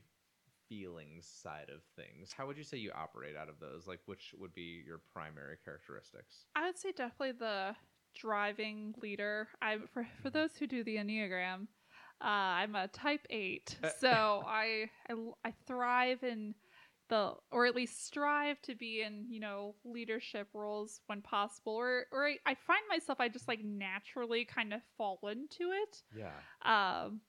[0.68, 2.32] feelings side of things.
[2.32, 3.86] How would you say you operate out of those?
[3.86, 6.46] Like, which would be your primary characteristics?
[6.54, 7.76] I would say definitely the
[8.18, 9.48] driving leader.
[9.60, 11.66] I'm for for those who do the enneagram,
[12.20, 14.08] uh, I'm a type eight, so
[14.46, 16.54] I, I, I thrive in
[17.08, 22.06] the or at least strive to be in you know leadership roles when possible, or
[22.12, 26.02] or I, I find myself I just like naturally kind of fall into it.
[26.16, 26.30] Yeah.
[26.64, 27.20] Um,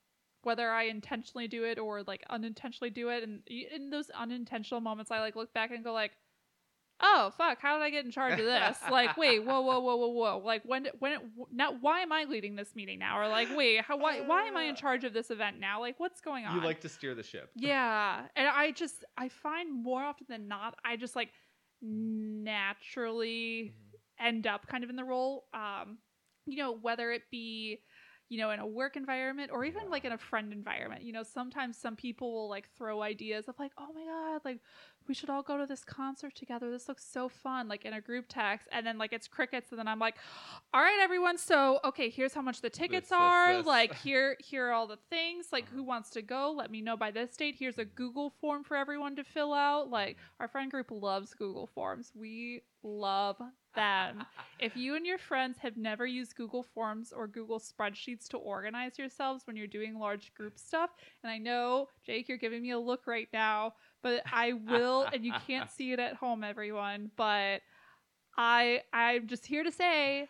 [0.42, 5.10] whether I intentionally do it or like unintentionally do it, and in those unintentional moments,
[5.10, 6.12] I like look back and go like,
[7.00, 9.96] "Oh fuck, how did I get in charge of this?" like, wait, whoa, whoa, whoa,
[9.96, 10.38] whoa, whoa.
[10.38, 11.18] Like, when, when,
[11.52, 13.18] now, why am I leading this meeting now?
[13.18, 15.80] Or like, wait, how, why, why am I in charge of this event now?
[15.80, 16.56] Like, what's going on?
[16.56, 17.50] You like to steer the ship.
[17.56, 21.30] Yeah, and I just I find more often than not, I just like
[21.82, 24.26] naturally Mhm.
[24.26, 25.46] end up kind of in the role.
[25.52, 25.98] Um,
[26.46, 27.82] you know, whether it be,
[28.28, 31.02] you know, in a work environment or even like in a friend environment.
[31.02, 34.60] You know, sometimes some people will like throw ideas of like, oh my god, like
[35.08, 36.70] we should all go to this concert together.
[36.70, 39.78] This looks so fun, like in a group text, and then like it's crickets, and
[39.78, 40.16] then I'm like,
[40.72, 43.56] all right, everyone, so okay, here's how much the tickets this, are.
[43.58, 43.66] this.
[43.66, 45.46] Like here, here are all the things.
[45.52, 46.54] Like who wants to go?
[46.56, 47.56] Let me know by this date.
[47.58, 49.90] Here's a Google form for everyone to fill out.
[49.90, 52.12] Like our friend group loves Google Forms.
[52.14, 53.36] We love
[53.74, 54.24] them.
[54.58, 58.98] if you and your friends have never used Google Forms or Google spreadsheets to organize
[58.98, 60.90] yourselves when you're doing large group stuff,
[61.22, 63.74] and I know, Jake, you're giving me a look right now,
[64.04, 67.62] but I will, and you can't see it at home, everyone, but
[68.36, 70.28] I I'm just here to say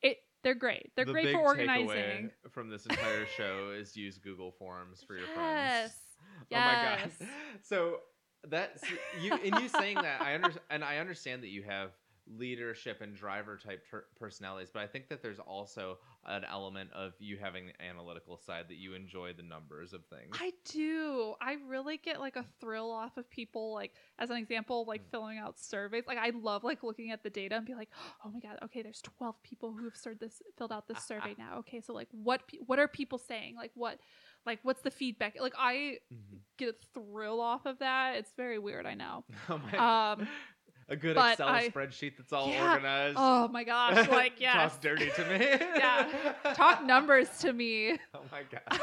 [0.00, 0.90] it they're great.
[0.96, 2.30] They're The great big for organizing.
[2.50, 5.34] from this entire show is use Google Forms for your yes.
[5.36, 5.92] friends.
[5.92, 5.98] Yes.
[6.50, 7.28] Oh my god.
[7.62, 7.96] So
[8.48, 8.82] that's
[9.20, 11.90] you in you saying that I under, and I understand that you have
[12.26, 17.12] leadership and driver type ter- personalities, but I think that there's also an element of
[17.18, 20.36] you having the analytical side that you enjoy the numbers of things.
[20.40, 21.34] I do.
[21.40, 25.10] I really get like a thrill off of people like as an example like Mm.
[25.10, 26.04] filling out surveys.
[26.06, 27.90] Like I love like looking at the data and be like,
[28.24, 31.34] "Oh my god, okay, there's 12 people who have started this filled out this survey
[31.36, 31.58] now.
[31.58, 33.56] Okay, so like what pe- what are people saying?
[33.56, 33.98] Like what
[34.46, 35.36] like what's the feedback?
[35.40, 36.38] Like I Mhm.
[36.56, 38.16] get a thrill off of that.
[38.16, 39.24] It's very weird, I know.
[39.48, 39.76] Oh my
[40.12, 40.28] Um
[40.88, 42.72] a good but Excel I- spreadsheet that's all Yeah.
[42.72, 43.16] organized.
[43.18, 44.54] oh my gosh, like yeah.
[44.68, 45.46] Talk dirty to me.
[45.76, 46.08] Yeah.
[46.54, 47.98] Talk numbers to me.
[48.14, 48.80] Oh my god.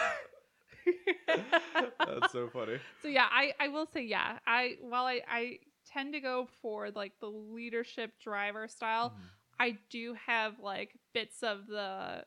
[1.28, 2.78] That's so funny.
[3.02, 6.90] so yeah i i will say yeah i while i i tend to go for
[6.92, 9.24] like the leadership driver style Mhm.
[9.60, 12.24] i do have like bits of the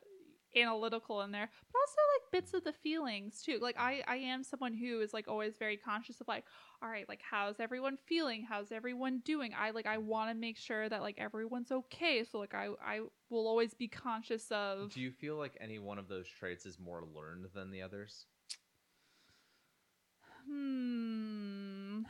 [0.55, 4.43] analytical in there but also like bits of the feelings too like i i am
[4.43, 6.45] someone who is like always very conscious of like
[6.81, 10.57] all right like how's everyone feeling how's everyone doing i like i want to make
[10.57, 12.99] sure that like everyone's okay so like i i
[13.29, 16.79] will always be conscious of Do you feel like any one of those traits is
[16.79, 18.25] more learned than the others?
[20.47, 22.01] Hmm.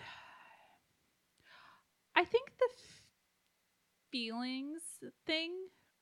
[2.16, 3.04] I think the f-
[4.12, 4.82] feelings
[5.26, 5.52] thing.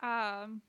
[0.01, 0.61] Um.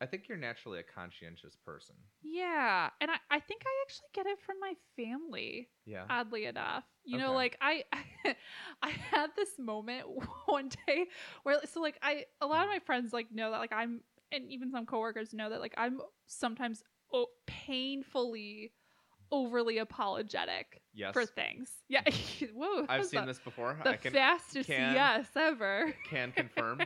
[0.00, 1.94] I think you're naturally a conscientious person.
[2.22, 5.68] Yeah, and I, I think I actually get it from my family.
[5.86, 6.04] Yeah.
[6.10, 7.84] Oddly enough, you know, like I,
[8.82, 10.06] I had this moment
[10.46, 11.06] one day
[11.42, 14.00] where, so like I, a lot of my friends like know that like I'm,
[14.32, 16.82] and even some coworkers know that like I'm sometimes
[17.12, 18.72] oh, painfully
[19.30, 21.12] overly apologetic yes.
[21.12, 21.70] for things.
[21.88, 22.02] Yeah.
[22.54, 22.86] Whoa.
[22.88, 23.76] I've seen the, this before.
[23.82, 25.94] The I can fastest can- yes ever.
[26.08, 26.80] can confirm.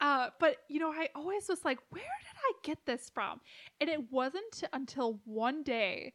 [0.00, 3.40] Uh, but you know, I always was like, where did I get this from?
[3.80, 6.14] And it wasn't until one day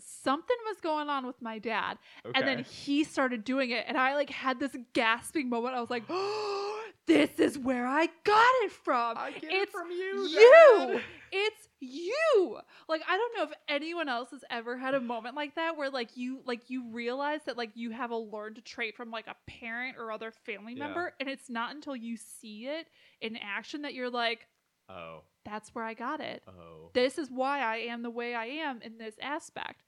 [0.00, 2.38] something was going on with my dad Okay.
[2.38, 5.90] and then he started doing it and i like had this gasping moment i was
[5.90, 6.04] like
[7.06, 10.26] this is where i got it from I get it it's from you.
[10.28, 11.02] you Dad.
[11.32, 12.58] it's you
[12.88, 15.90] like i don't know if anyone else has ever had a moment like that where
[15.90, 19.36] like you like you realize that like you have a learned trait from like a
[19.46, 20.86] parent or other family Yeah.
[20.86, 22.86] member and it's not until you see it
[23.20, 24.46] in action that you're like
[24.90, 25.20] Oh.
[25.48, 26.90] That's where i got it Oh.
[26.94, 29.82] this is why i am the way i am in this aspect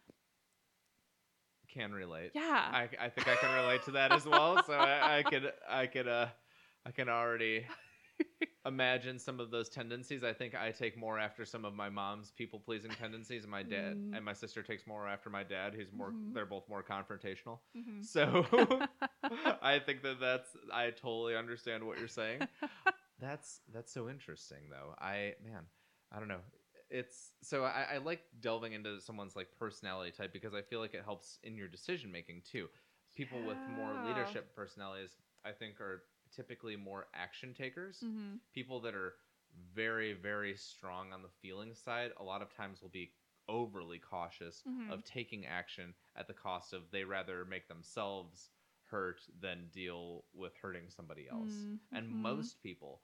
[1.69, 2.33] Can relate.
[2.35, 4.61] yeah I, I think I can relate to that as well.
[4.65, 6.27] So I, I could I could uh
[6.85, 7.65] I can already
[8.67, 10.25] imagine some of those tendencies.
[10.25, 13.63] I think I take more after some of my mom's people pleasing tendencies, and my
[13.63, 14.17] dad Mm.
[14.17, 16.11] and my sister takes more after my dad, who's more.
[16.11, 16.35] Mhm.
[16.35, 17.61] They're both more confrontational.
[17.77, 18.05] Mhm.
[18.05, 18.25] So
[19.63, 22.41] I think that that's I totally understand what you're saying.
[23.21, 24.95] That's that's so interesting though.
[24.99, 25.65] I man,
[26.13, 26.41] I don't know.
[26.91, 30.95] It's so I, I like delving into someone's like personality type because I feel like
[30.95, 32.69] it helps in your decision making too.
[33.15, 36.05] People with more leadership personalities, I think, are
[36.35, 38.03] typically more action takers.
[38.05, 38.41] Mhm.
[38.55, 39.15] People that are
[39.75, 43.13] very very strong on the feeling side, a lot of times will be
[43.49, 44.91] overly cautious Mhm.
[44.93, 48.51] of taking action at the cost of they rather make themselves
[48.85, 51.67] hurt than deal with hurting somebody else.
[51.67, 53.03] Mm, And most people,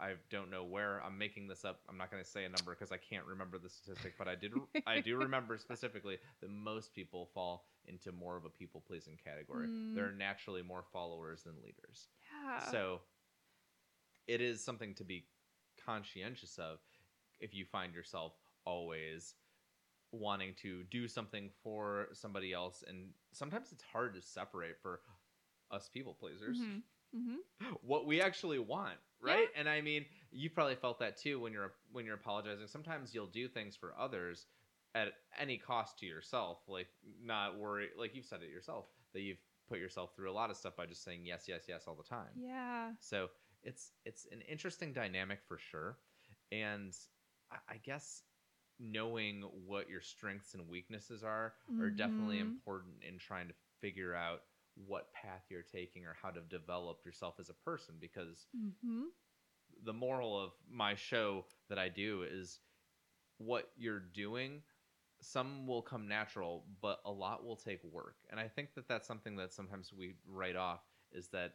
[0.00, 1.80] I don't know where I'm making this up.
[1.88, 4.34] I'm not going to say a number because I can't remember the statistic, but I
[4.34, 4.52] did
[4.86, 9.68] I do remember specifically that most people fall into more of a people pleasing category.
[9.68, 9.94] Mm.
[9.94, 12.08] They're naturally more followers than leaders.
[12.32, 13.00] yeah So
[14.26, 15.26] it is something to be
[15.84, 16.78] conscientious of
[17.40, 18.32] if you find yourself
[18.64, 19.34] always
[20.12, 25.00] wanting to do something for somebody else and sometimes it's hard to separate for
[25.70, 26.82] us people pleasers Mhm.
[27.14, 27.76] Mhm.
[27.82, 29.48] what we actually want right?
[29.56, 32.66] And i mean you probably felt that too when you're when you're apologizing.
[32.66, 34.46] Sometimes you'll do things for others
[34.94, 36.88] at any cost to yourself like
[37.22, 40.56] not worry like you've said it yourself that you've put yourself through a lot of
[40.56, 42.34] stuff by just saying yes yes yes all the time.
[42.34, 42.92] Yeah.
[42.98, 43.28] So
[43.62, 45.98] it's it's an interesting dynamic for sure,
[46.50, 46.96] and
[47.50, 48.22] I, I guess
[48.78, 52.50] knowing what your strengths and weaknesses are are definitely Mhm.
[52.52, 54.42] important in trying to figure out
[54.86, 59.04] what path you're taking or how to develop yourself as a person because hmm
[59.84, 62.60] the moral of my show that I do is
[63.38, 64.62] what you're doing
[65.22, 68.16] some will come natural but a lot will take work.
[68.30, 70.80] And i think that that's something that sometimes we write off
[71.12, 71.54] is that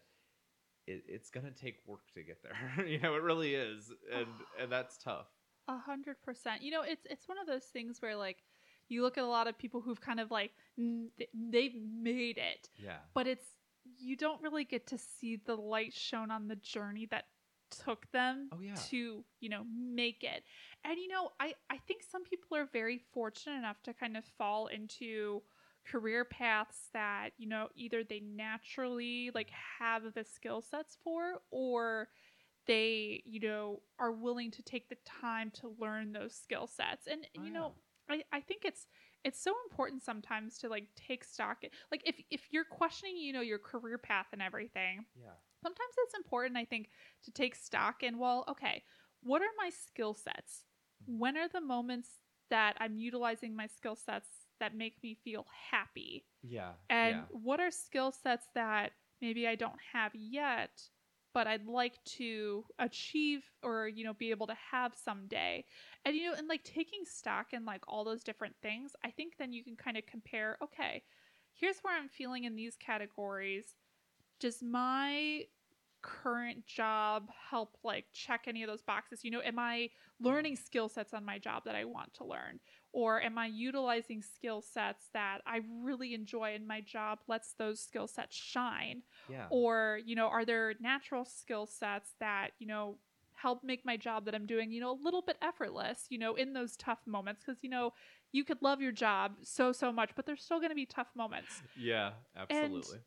[0.88, 2.86] it, it's going to take work to get there.
[2.88, 3.92] You know it really is.
[4.14, 4.28] And
[4.62, 5.28] and that's tough.
[5.68, 6.62] A hundred percent.
[6.62, 8.44] You know, it's it's one of those things where like
[8.90, 12.98] you look at a lot of people who've kind of like they've made it, yeah
[13.14, 13.46] but it's
[13.98, 17.26] you don't really get to see the light shown on the journey that
[17.84, 18.76] took them Oh, yeah.
[18.90, 20.44] to you know make it.
[20.84, 24.24] And you know, I I think some people are very fortunate enough to kind of
[24.38, 25.42] fall into
[25.88, 32.08] career paths that you know either they naturally like have the skill sets for or
[32.68, 37.28] they you know are willing to take the time to learn those skill sets and
[37.38, 37.74] Oh, you know
[38.10, 38.88] I, I think it's
[39.24, 43.42] it's so important sometimes to like take stock like if if you're questioning you know
[43.42, 45.30] your career path and everything yeah.
[45.64, 46.90] sometimes it's important i think
[47.24, 48.84] to take stock in well okay
[49.26, 50.66] what are my skill sets?
[51.04, 51.20] Mm-hmm.
[51.20, 52.10] When are the moments
[52.52, 54.30] that i'm utilizing my skill sets
[54.60, 56.26] that make me feel happy?
[56.44, 57.22] Yeah and yeah.
[57.32, 58.92] what are skill sets that
[59.22, 60.70] maybe i don't have yet
[61.34, 65.64] but i'd like to achieve or you know be able to have someday
[66.06, 69.34] and you know and like taking stock in like all those different things i think
[69.38, 71.04] then you can kind of compare okay
[71.56, 73.76] here's where i'm feeling in these categories.
[74.40, 75.44] Does my
[76.02, 79.24] current job help like check any of those boxes?
[79.24, 79.90] You know am i
[80.20, 82.60] learning skill sets on my job that i want to learn?
[82.92, 87.80] Or am i utilizing skill sets that i really enjoy and my job lets those
[87.80, 89.02] skill sets shine?
[89.30, 89.48] Yeah.
[89.50, 92.98] Or you know are there natural skill sets that you know
[93.36, 96.36] help make my job that i'm doing you know a little bit effortless you know
[96.36, 97.92] in those tough moments because you know
[98.32, 101.08] you could love your job so so much but there's still going to be tough
[101.16, 101.64] moments.
[101.78, 103.00] Yeah absolutely.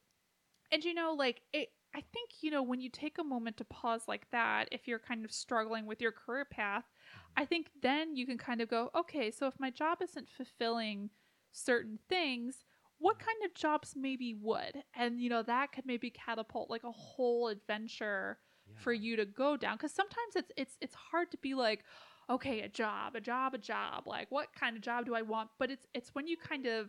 [0.72, 3.64] and you know like it i think you know when you take a moment to
[3.64, 7.43] pause like that if you're kind of struggling with your career path mm-hmm.
[7.43, 11.11] i think then you can kind of go okay so if my job isn't fulfilling
[11.53, 12.64] certain things
[12.99, 13.26] what mm-hmm.
[13.26, 14.83] kind of jobs maybe would?
[14.95, 18.39] And you know that could maybe catapult like a whole adventure
[18.79, 21.85] for you to go down because sometimes it's it's it's hard to be like
[22.31, 25.51] okay a job a job a job like what kind of job do i want?
[25.59, 26.89] But it's it's when you kind of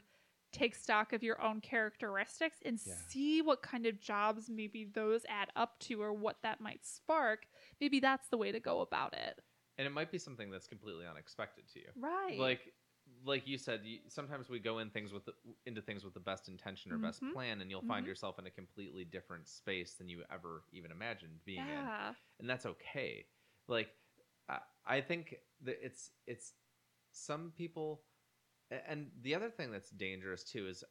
[0.51, 2.95] take stock of your own characteristics and Yeah.
[3.07, 7.45] see what kind of jobs maybe those add up to or what that might spark
[7.79, 9.41] maybe that's the way to go about it.
[9.77, 11.85] And it might be something that's completely unexpected to you.
[11.95, 12.37] Right.
[12.37, 12.73] Like
[13.25, 15.33] like you said, you, sometimes we go in things with the,
[15.65, 17.31] into things with the best intention or best Mhm.
[17.31, 18.07] plan, and you'll find Mhm.
[18.07, 21.91] yourself in a completely different space than you ever even imagined being in.
[22.39, 23.27] and that's okay.
[23.67, 23.89] Like,
[24.49, 26.53] I, I think that it's it's
[27.11, 28.05] some people,
[28.71, 30.83] and the other thing that's dangerous too is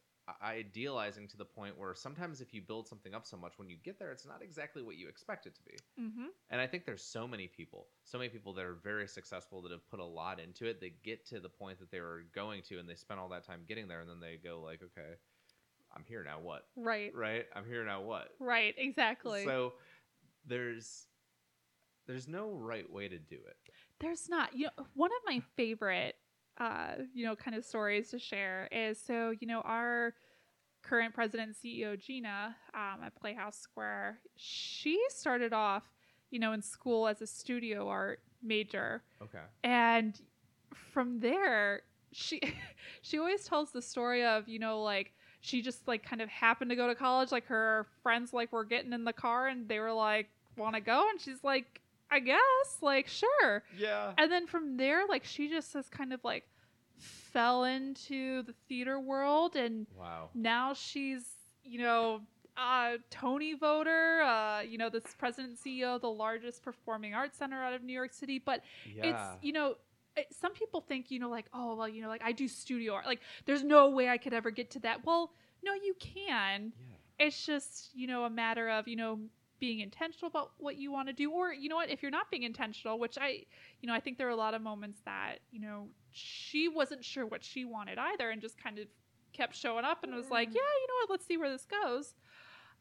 [0.43, 3.77] idealizing to the point where sometimes if you build something up so much, when you
[3.83, 5.77] get there, it's not exactly what you expect it to be.
[6.01, 6.27] Mm-hmm.
[6.51, 9.73] And I think there's so many people, so many people that are very successful that
[9.73, 10.81] have put a lot into it.
[10.81, 13.47] They get to the point that they were going to, and they spend all that
[13.47, 15.17] time getting there, and then they go like, okay,
[15.95, 16.39] I'm here now.
[16.41, 16.67] What?
[16.77, 17.15] Right.
[17.15, 17.47] Right?
[17.55, 18.03] I'm here now.
[18.03, 18.29] What?
[18.39, 18.75] Right.
[18.77, 19.45] Exactly.
[19.45, 19.75] So
[20.47, 21.07] there's
[22.07, 23.57] there's no right way to do it.
[24.01, 24.57] There's not.
[24.57, 26.17] You know, one of my favorite,
[26.59, 30.15] uh, you know, kind of stories to share is so you know our
[30.83, 34.19] current president and CEO Gina um, at Playhouse Square.
[34.37, 35.83] She started off,
[36.31, 39.39] you know, in school as a studio art major, Okay.
[39.65, 40.21] and
[40.93, 41.83] from there
[42.13, 42.41] she
[43.03, 46.71] she always tells the story of you know like she just like kind of happened
[46.71, 49.79] to go to college like her friends like were getting in the car and they
[49.79, 51.81] were like want to go and she's like
[52.11, 54.13] i guess like sure Yeah.
[54.19, 56.45] and then from there like she just has kind of like
[56.97, 60.31] fell into the theater world and Wow.
[60.35, 61.25] now she's
[61.63, 62.23] you know
[62.57, 67.39] uh tony voter uh you know this president and ceo of the largest performing arts
[67.39, 69.07] center out of new york city but Yeah.
[69.11, 69.77] it's you know
[70.17, 72.95] it, some people think you know like oh well you know like i do studio
[72.95, 75.31] art like there's no way i could ever get to that well
[75.63, 77.27] no you can yeah.
[77.27, 79.21] it's just you know a matter of you know
[79.61, 82.31] being intentional about what you want to do or you know what if you're not
[82.31, 83.43] being intentional which i
[83.81, 87.05] you know i think there are a lot of moments that you know she wasn't
[87.05, 88.87] sure what she wanted either and just kind of
[89.33, 90.55] kept showing up and was like Mm.
[90.55, 92.15] yeah you know what let's see where this goes.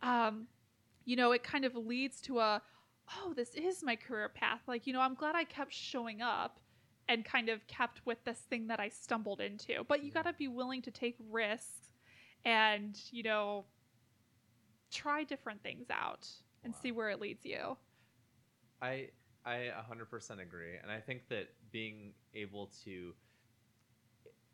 [0.02, 0.48] Um
[1.06, 2.62] you know it kind of leads to a
[3.18, 4.62] oh this is my career path.
[4.68, 6.60] Like you know i'm glad i kept showing up
[7.10, 10.34] and kind of kept with this thing that i stumbled into but you got to
[10.34, 11.92] be willing to take risks
[12.46, 13.66] and you know
[14.92, 16.28] try different things out
[16.68, 16.82] and Wow.
[16.82, 17.78] see where it leads you
[18.82, 19.12] I
[19.46, 23.16] I 100% agree, and I think that being able to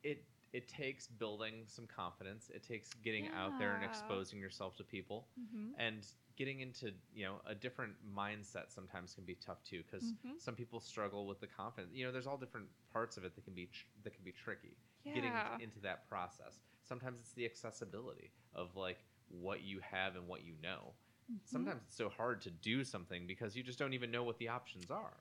[0.03, 2.51] it it takes building some confidence.
[2.53, 5.72] It takes getting out there and exposing yourself to people, mm-hmm.
[5.80, 6.05] and
[6.38, 8.72] getting into you know a different mindset.
[8.72, 10.39] Sometimes can be tough too, because Mhm.
[10.39, 11.93] some people struggle with the confidence.
[11.95, 14.32] You know, there's all different parts of it that can be tr- that can be
[14.32, 14.78] tricky.
[15.03, 15.14] Yeah.
[15.16, 16.61] Getting into that process.
[16.84, 20.93] Sometimes it's the accessibility of like what you have and what you know
[21.34, 21.39] Mhm.
[21.45, 24.49] sometimes it's so hard to do something because you just don't even know what the
[24.49, 25.13] options are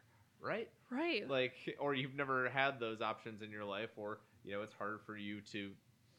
[0.43, 0.69] right?
[0.91, 1.29] Right.
[1.29, 5.01] Like or you've never had those options in your life or you know it's hard
[5.07, 5.71] for you to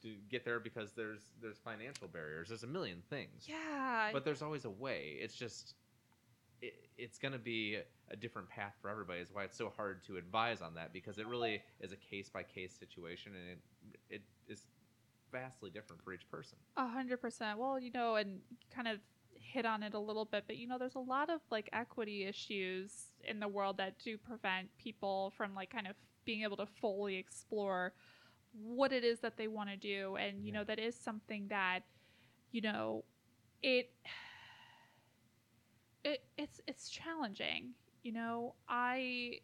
[0.01, 2.49] to get there because there's there's financial barriers.
[2.49, 3.45] There's a million things.
[3.47, 4.09] Yeah.
[4.11, 5.17] But there's always a way.
[5.19, 5.75] It's just
[6.61, 7.79] it, it's going to be
[8.09, 11.17] a different path for everybody is why it's so hard to advise on that because
[11.17, 13.59] it really is a case by case situation and
[14.09, 14.67] it, it is
[15.31, 16.57] vastly different for each person.
[16.77, 17.59] A hundred percent.
[17.59, 18.39] Well, you know, and
[18.73, 18.99] kind of
[19.53, 22.25] hit on it a little bit, but you know, there's a lot of like equity
[22.25, 25.95] issues in the world that do prevent people from like kind of
[26.25, 27.93] being able to fully explore
[28.53, 30.15] what it is that they want to do.
[30.17, 30.59] And, you Yeah.
[30.59, 31.81] know, that is something that,
[32.51, 33.05] you know,
[33.63, 33.91] it
[36.03, 37.73] it it's it's challenging.
[38.03, 39.41] You know, I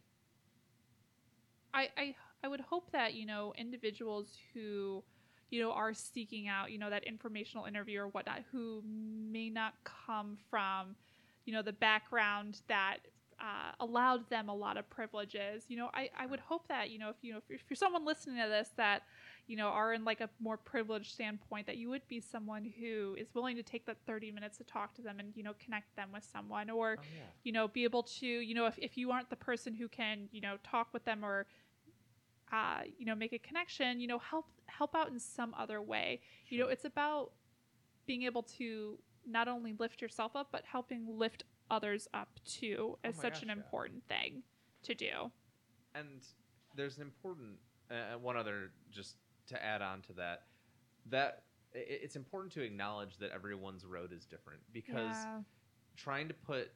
[1.74, 5.04] I I I would hope that, you know, individuals who
[5.50, 9.74] you know, are seeking out, you know, that informational interview or whatnot, who may not
[9.84, 10.96] come from,
[11.46, 12.98] you know, the background that
[13.40, 15.64] uh, allowed them a lot of privileges.
[15.70, 17.64] You know, I, I would hope that, you know, if you know, if you're, if
[17.70, 19.04] you're someone listening to this that,
[19.48, 23.16] you know, are in like a more privileged standpoint, that you would be someone who
[23.18, 25.96] is willing to take that 30 minutes to talk to them and, you know, connect
[25.96, 28.98] them with someone or, oh yeah you know, be able to, you know, if, if
[28.98, 31.48] you aren't the person who can, you know, talk with them or,
[32.52, 36.22] uh, you know, make a connection, you know, help help out in some other way.
[36.50, 37.32] You know, it's about
[38.06, 38.98] being able to
[39.28, 43.42] not only lift yourself up, but helping lift others up too is Oh such gosh,
[43.44, 43.54] an yeah.
[43.56, 44.44] important thing
[44.84, 45.32] to do.
[45.96, 46.24] and
[46.76, 47.58] there's an important
[47.92, 49.18] uh, one other just
[49.48, 50.44] to add on to that
[51.08, 51.44] that
[51.74, 55.40] it's important to acknowledge that everyone's road is different because yeah.
[55.98, 56.72] trying to put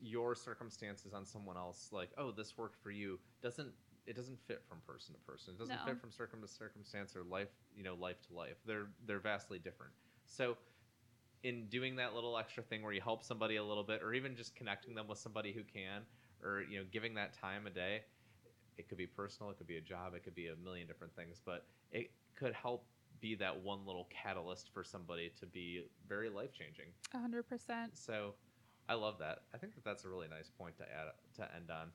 [0.00, 3.72] your circumstances on someone else like oh this worked for you doesn't
[4.06, 5.84] it doesn't fit from person to person it doesn't No.
[5.92, 9.58] fit from circum to circumstance or life you know life to life they're they're vastly
[9.58, 9.92] different
[10.26, 10.56] so
[11.42, 14.34] in doing that little extra thing where you help somebody a little bit or even
[14.36, 16.02] just connecting them with somebody who can
[16.42, 18.02] or you know giving that time a day
[18.76, 21.14] it could be personal it could be a job it could be a million different
[21.14, 22.84] things but it could help
[23.20, 27.96] be that one little catalyst for somebody to be very life changing hundred percent.
[27.96, 28.34] so
[28.88, 31.70] i love that i think that that's a really nice point to add to end
[31.70, 31.88] on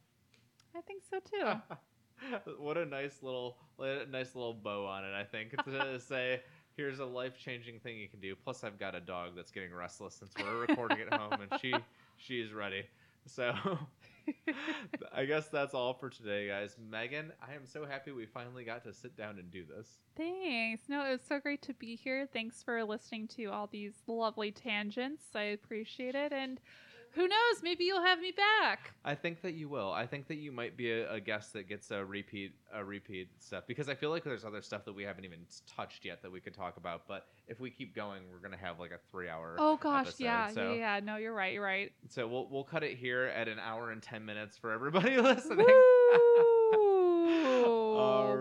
[0.76, 1.76] I think so too.
[2.59, 5.13] what a nice little, a nice little bow on it.
[5.13, 6.41] I think to say
[6.75, 8.35] here's a life changing thing you can do.
[8.35, 11.73] Plus, I've got a dog that's getting restless since we're recording at home, and she
[12.17, 12.83] she's ready.
[13.25, 13.53] So
[15.13, 16.77] I guess that's all for today, guys.
[16.89, 19.99] Megan, I am so happy we finally got to sit down and do this.
[20.15, 20.83] Thanks.
[20.87, 22.27] No, it was so great to be here.
[22.31, 25.23] Thanks for listening to all these lovely tangents.
[25.35, 26.31] I appreciate it.
[26.31, 26.59] And
[27.14, 27.64] who knows?
[27.64, 28.94] Maybe you'll have me back.
[29.03, 29.91] I think that you will.
[29.91, 33.30] I think that you might be a, a, guest that gets a repeat, a repeat
[33.40, 35.40] stuff because I feel like there's other stuff that we haven't even
[35.76, 37.07] touched yet that we could talk about.
[37.07, 39.56] But if we keep going, we're gonna have like a three-hour.
[39.57, 40.23] Oh gosh, episode.
[40.23, 40.99] yeah, so, yeah, yeah.
[41.03, 41.53] No, you're right.
[41.53, 41.91] You're right.
[42.10, 45.65] So we'll we'll cut it here at an hour and ten minutes for everybody listening.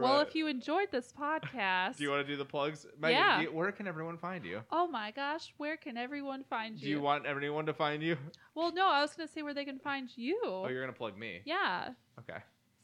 [0.00, 2.86] Well, if you enjoyed this podcast, do you want to do the plugs?
[3.00, 3.40] Megan, yeah.
[3.42, 4.62] You, where can everyone find you?
[4.70, 6.84] Oh my gosh, where can everyone find you?
[6.84, 8.16] Do you want everyone to find you?
[8.54, 10.40] Well, no, I was going to say where they can find you.
[10.44, 11.40] Oh, you're going to plug me?
[11.44, 11.90] Yeah.
[12.18, 12.38] Okay.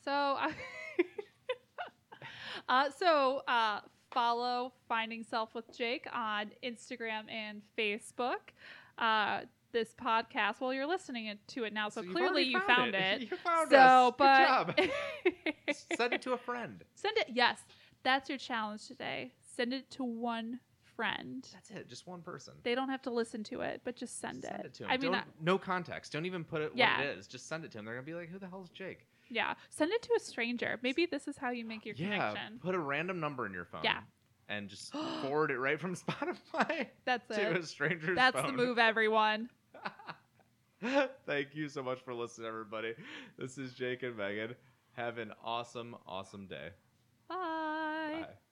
[0.05, 0.10] So,
[2.68, 3.80] uh, so uh,
[4.12, 8.52] follow Finding Self with Jake on Instagram and Facebook.
[8.98, 9.40] Uh,
[9.74, 10.60] this podcast.
[10.62, 13.22] Well, you're listening to it now, so, So clearly you found found it.
[13.24, 13.28] it.
[13.30, 14.10] You found so, us.
[14.12, 14.74] Good but job.
[15.96, 16.82] Send it to a friend.
[16.94, 17.26] Send it.
[17.32, 17.60] Yes,
[18.02, 19.32] that's your challenge today.
[19.56, 20.60] Send it to one
[20.96, 21.46] friend.
[21.52, 21.88] That's it.
[21.88, 22.55] Just one person.
[22.62, 24.66] They don't have to listen to it, but just send, Send it.
[24.66, 24.90] it to 'em.
[24.90, 26.12] I mean, I- no context.
[26.12, 26.96] Don't even put it Yeah.
[26.98, 27.26] what it is.
[27.26, 27.84] Just send it to them.
[27.84, 30.78] They're gonna be like, "Who the hell's Jake?" yeah, send it to a stranger.
[30.82, 32.28] Maybe this is how you make your yeah.
[32.30, 32.59] connection.
[32.60, 33.80] Put a random number in your phone.
[33.82, 34.01] Yeah.
[34.48, 34.92] And just
[35.22, 37.66] forward it right from Spotify That's to a it.
[37.66, 38.46] stranger's That's phone.
[38.48, 39.48] the move, everyone.
[41.27, 42.94] Thank you so much for listening, everybody.
[43.39, 44.55] This is Jake and Megan.
[44.93, 46.70] Have an awesome, awesome day.
[47.28, 47.36] Bye.
[48.20, 48.43] Bye.